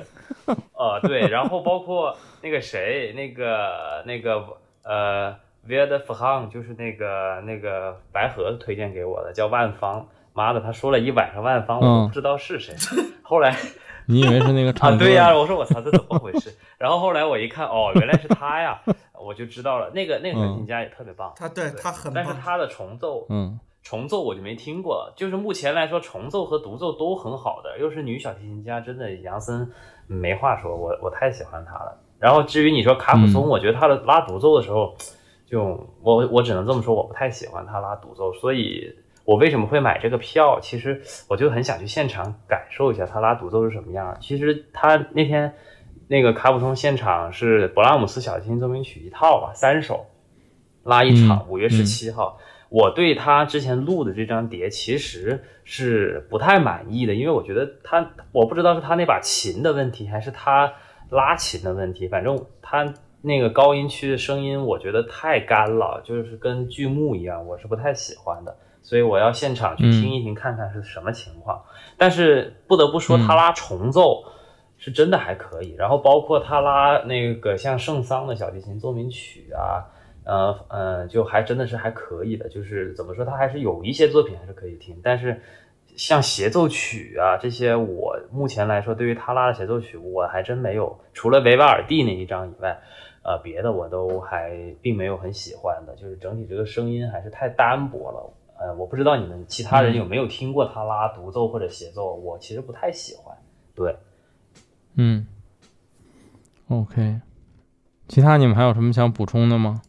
[0.73, 5.33] 哦，对，然后包括那个谁，那个那个呃
[5.67, 10.07] v i e d f h a n 就是那个那个白盒子推荐给我的，叫万芳。
[10.33, 12.75] 妈的，他说了一晚上万芳，我都不知道是谁。
[13.23, 13.55] 后来。
[14.07, 14.97] 你以为是那个唱啊？
[14.99, 16.55] 对呀，我说我操，这怎么回事？
[16.77, 18.79] 然后后来我一看，哦，原来是他呀，
[19.19, 19.89] 我就知道了。
[19.95, 29.71] 那个那个小提琴家也特别棒，他对他很，但是他的重奏，嗯，重奏我就没听过，就是目前来说，重奏和独奏都很好的，又是女小提琴家，真的杨森
[30.05, 31.97] 没话说，我我太喜欢她了。
[32.19, 34.95] 然后至于你说卡普松，我觉得他的拉独奏的时候，
[35.45, 35.63] 就
[36.01, 38.93] 我我只能这么说，我不太喜欢他拉独奏，所以
[39.23, 40.59] 我为什么会买这个票？
[40.59, 44.17] 其实我就很想去现场感受一下他拉独奏是什么样。
[44.19, 45.53] 其实他那天
[46.07, 50.05] 那个卡普通现场是勃拉姆斯小提琴奏鸣曲一套吧，三首
[50.83, 52.37] 拉一场，五月十七号。
[52.69, 60.73] 我对他之前录的这张碟其实是不太满意的，因为我觉得他，我不知道是他那把琴的问题，还是他
[61.09, 62.07] 拉琴的问题。
[62.07, 62.93] 反正他
[63.25, 68.55] 那个高音区的声音，我觉得太干了，就是跟剧目一样，我是不太喜欢的。
[68.81, 71.61] 所以我要现场去听一听，看看是什么情况。
[71.97, 74.23] 但是不得不说，他拉重奏
[74.77, 75.73] 是真的还可以。
[75.77, 79.91] 然后包括他拉那个像圣桑的小提琴奏鸣曲啊。
[80.27, 85.39] 呃呃，就还真的是还可以的，就是怎么说，他还是有一些作品还是可以听，但是
[85.95, 92.81] 像协奏曲啊这些，我目前来说对于他拉的协奏曲，我还真没有，除了维瓦尔第那一张以外，
[93.25, 94.51] 呃，别的我都还
[94.81, 98.33] 并没有很喜欢的，就是整体这个声音还是太单薄了。
[98.59, 103.35] 呃，我不知道你们其他人有没有听过他拉独奏或者协奏，我其实不太喜欢。
[103.73, 103.97] 对，
[104.95, 105.25] 嗯
[106.69, 107.19] ，OK，
[108.07, 109.81] 其他你们还有什么想补充的吗？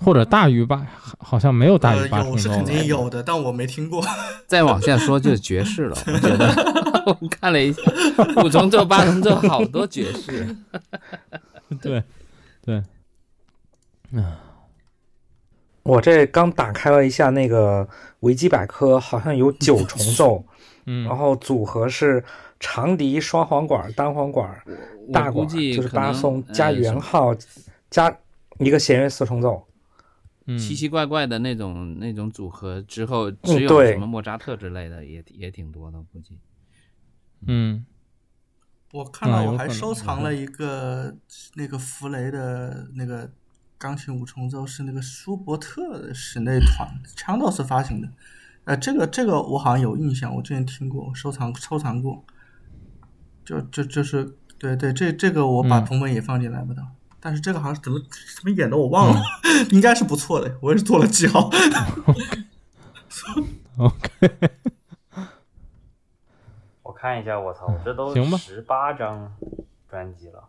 [0.00, 0.86] 或者大于吧，
[1.18, 2.36] 好像没有大于八重奏。
[2.36, 4.00] 有是肯定有的，但我没听过。
[4.46, 6.48] 再往下说就是爵士了，我觉得。
[7.04, 7.82] 我看了一下，
[8.44, 10.54] 五重奏、八重奏，好多爵士。
[11.82, 12.02] 对，
[12.68, 12.82] 对。
[14.10, 14.36] 嗯，
[15.84, 17.88] 我这刚打开了一下那个
[18.20, 20.44] 维基百科，好像有九重奏。
[20.84, 21.06] 嗯。
[21.06, 22.22] 然后组合是
[22.60, 24.54] 长笛、双簧管、单簧管、
[25.10, 27.34] 大管，就是巴松加圆号
[27.88, 28.14] 加
[28.58, 29.66] 一个弦乐四重奏。
[30.58, 36.38] 奇奇怪怪的那种那种组合之后，只有什么莫扎特之类的，也也挺多的，估计。
[37.46, 37.86] 嗯，
[38.92, 41.14] 我看到我还收藏了一个
[41.54, 43.30] 那个弗雷的那个
[43.76, 48.08] 钢琴五重奏，是那个舒伯特的室内团枪道士发行的。
[48.64, 52.24] 呃，这个这个我好像有印象，我之前听过，收藏收藏过。
[53.44, 56.82] 就就就是对对，这这个我把同本也放进来不到。
[57.20, 57.98] 但是这个好像怎么
[58.36, 59.22] 怎么演的我忘了，
[59.72, 61.50] 应该是不错的，我也是做了记号。
[63.78, 64.30] OK，
[64.60, 64.77] 我
[67.08, 69.34] 看一下，我操，这都十八张
[69.88, 70.44] 专辑了，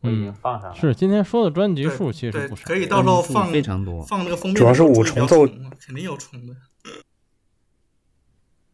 [0.00, 0.74] 我已经放上了。
[0.74, 4.56] 是今天说的专辑数其实不少，可以到时候放非常多，放那个封面。
[4.56, 6.56] 主要是五重奏，肯定有重的。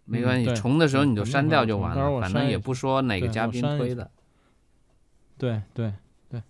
[0.06, 4.10] 没关系，重的时候你就删掉就完了，反正也不说哪个嘉宾推的。
[5.36, 5.92] 对对
[6.30, 6.42] 对。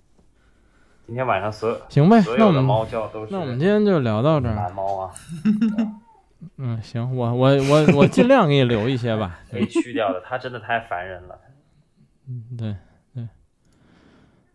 [1.08, 3.32] 今天晚上所有行呗，那我们猫叫都是。
[3.32, 4.54] 那我们今天就聊到这儿。
[4.54, 5.12] 蓝猫啊。
[6.58, 9.40] 嗯，行，我我我我尽量给你留一些吧。
[9.50, 11.38] 可以去掉的，他真的太烦人了。
[12.28, 12.76] 嗯，对
[13.14, 13.28] 对。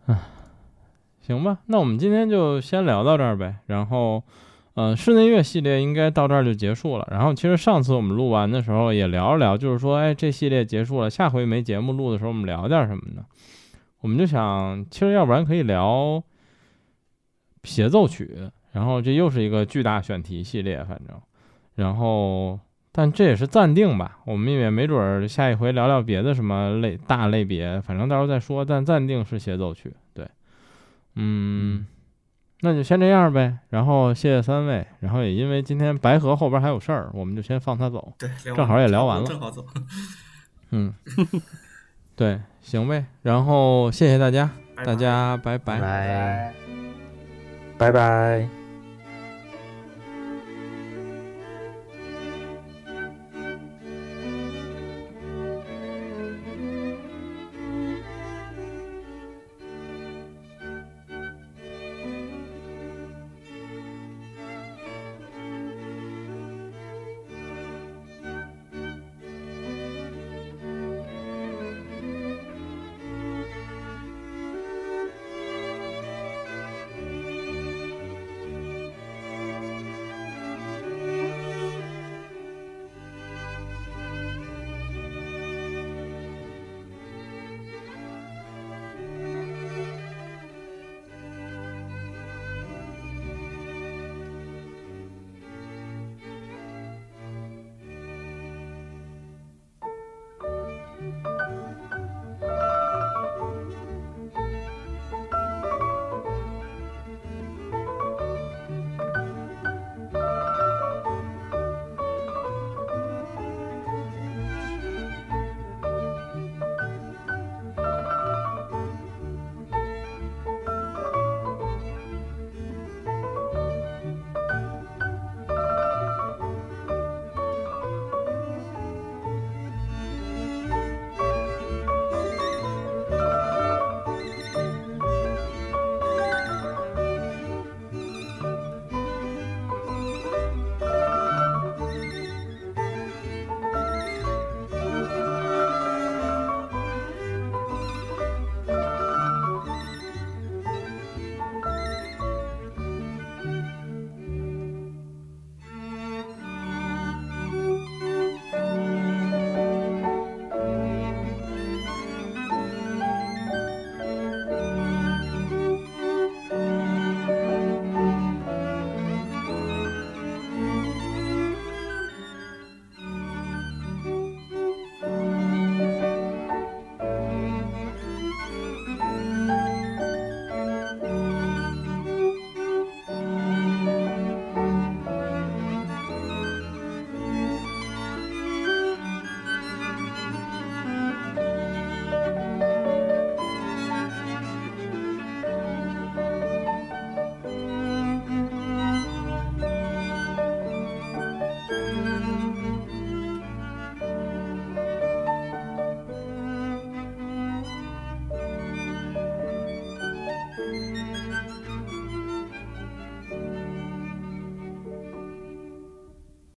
[0.06, 0.28] 啊，
[1.22, 3.56] 行吧，那我们今天就先聊到这儿呗。
[3.66, 4.24] 然后，
[4.76, 7.08] 嗯，室内乐系列应该到这儿就结束了。
[7.12, 13.26] 然后，其实上次我们录完的时候也聊了聊，就是说，哎，这系列结束了，下回没节目录的时候，我们聊点什么呢？
[14.02, 16.24] 我们就想，其实要不然可以聊。
[17.64, 21.22] 协奏曲，然后这又是一个巨大选题系列，反正，
[21.78, 22.60] 然后，
[22.92, 30.28] 但这也是暂定吧，我们也没准儿下一回聊聊别的什么类大类别，反正到时候再说，但暂定是协奏曲，对，
[31.14, 31.86] 嗯，
[32.62, 39.64] 那就先这样呗，然后谢谢三位，然后也因为今天白河后边还有事儿，我们就先放他走，对，正好也聊完了，正好走，
[40.72, 40.92] 嗯，
[42.18, 44.50] 对，行呗，然后谢谢大家，
[44.84, 46.54] 大家拜拜拜。
[47.78, 48.57] 拜拜。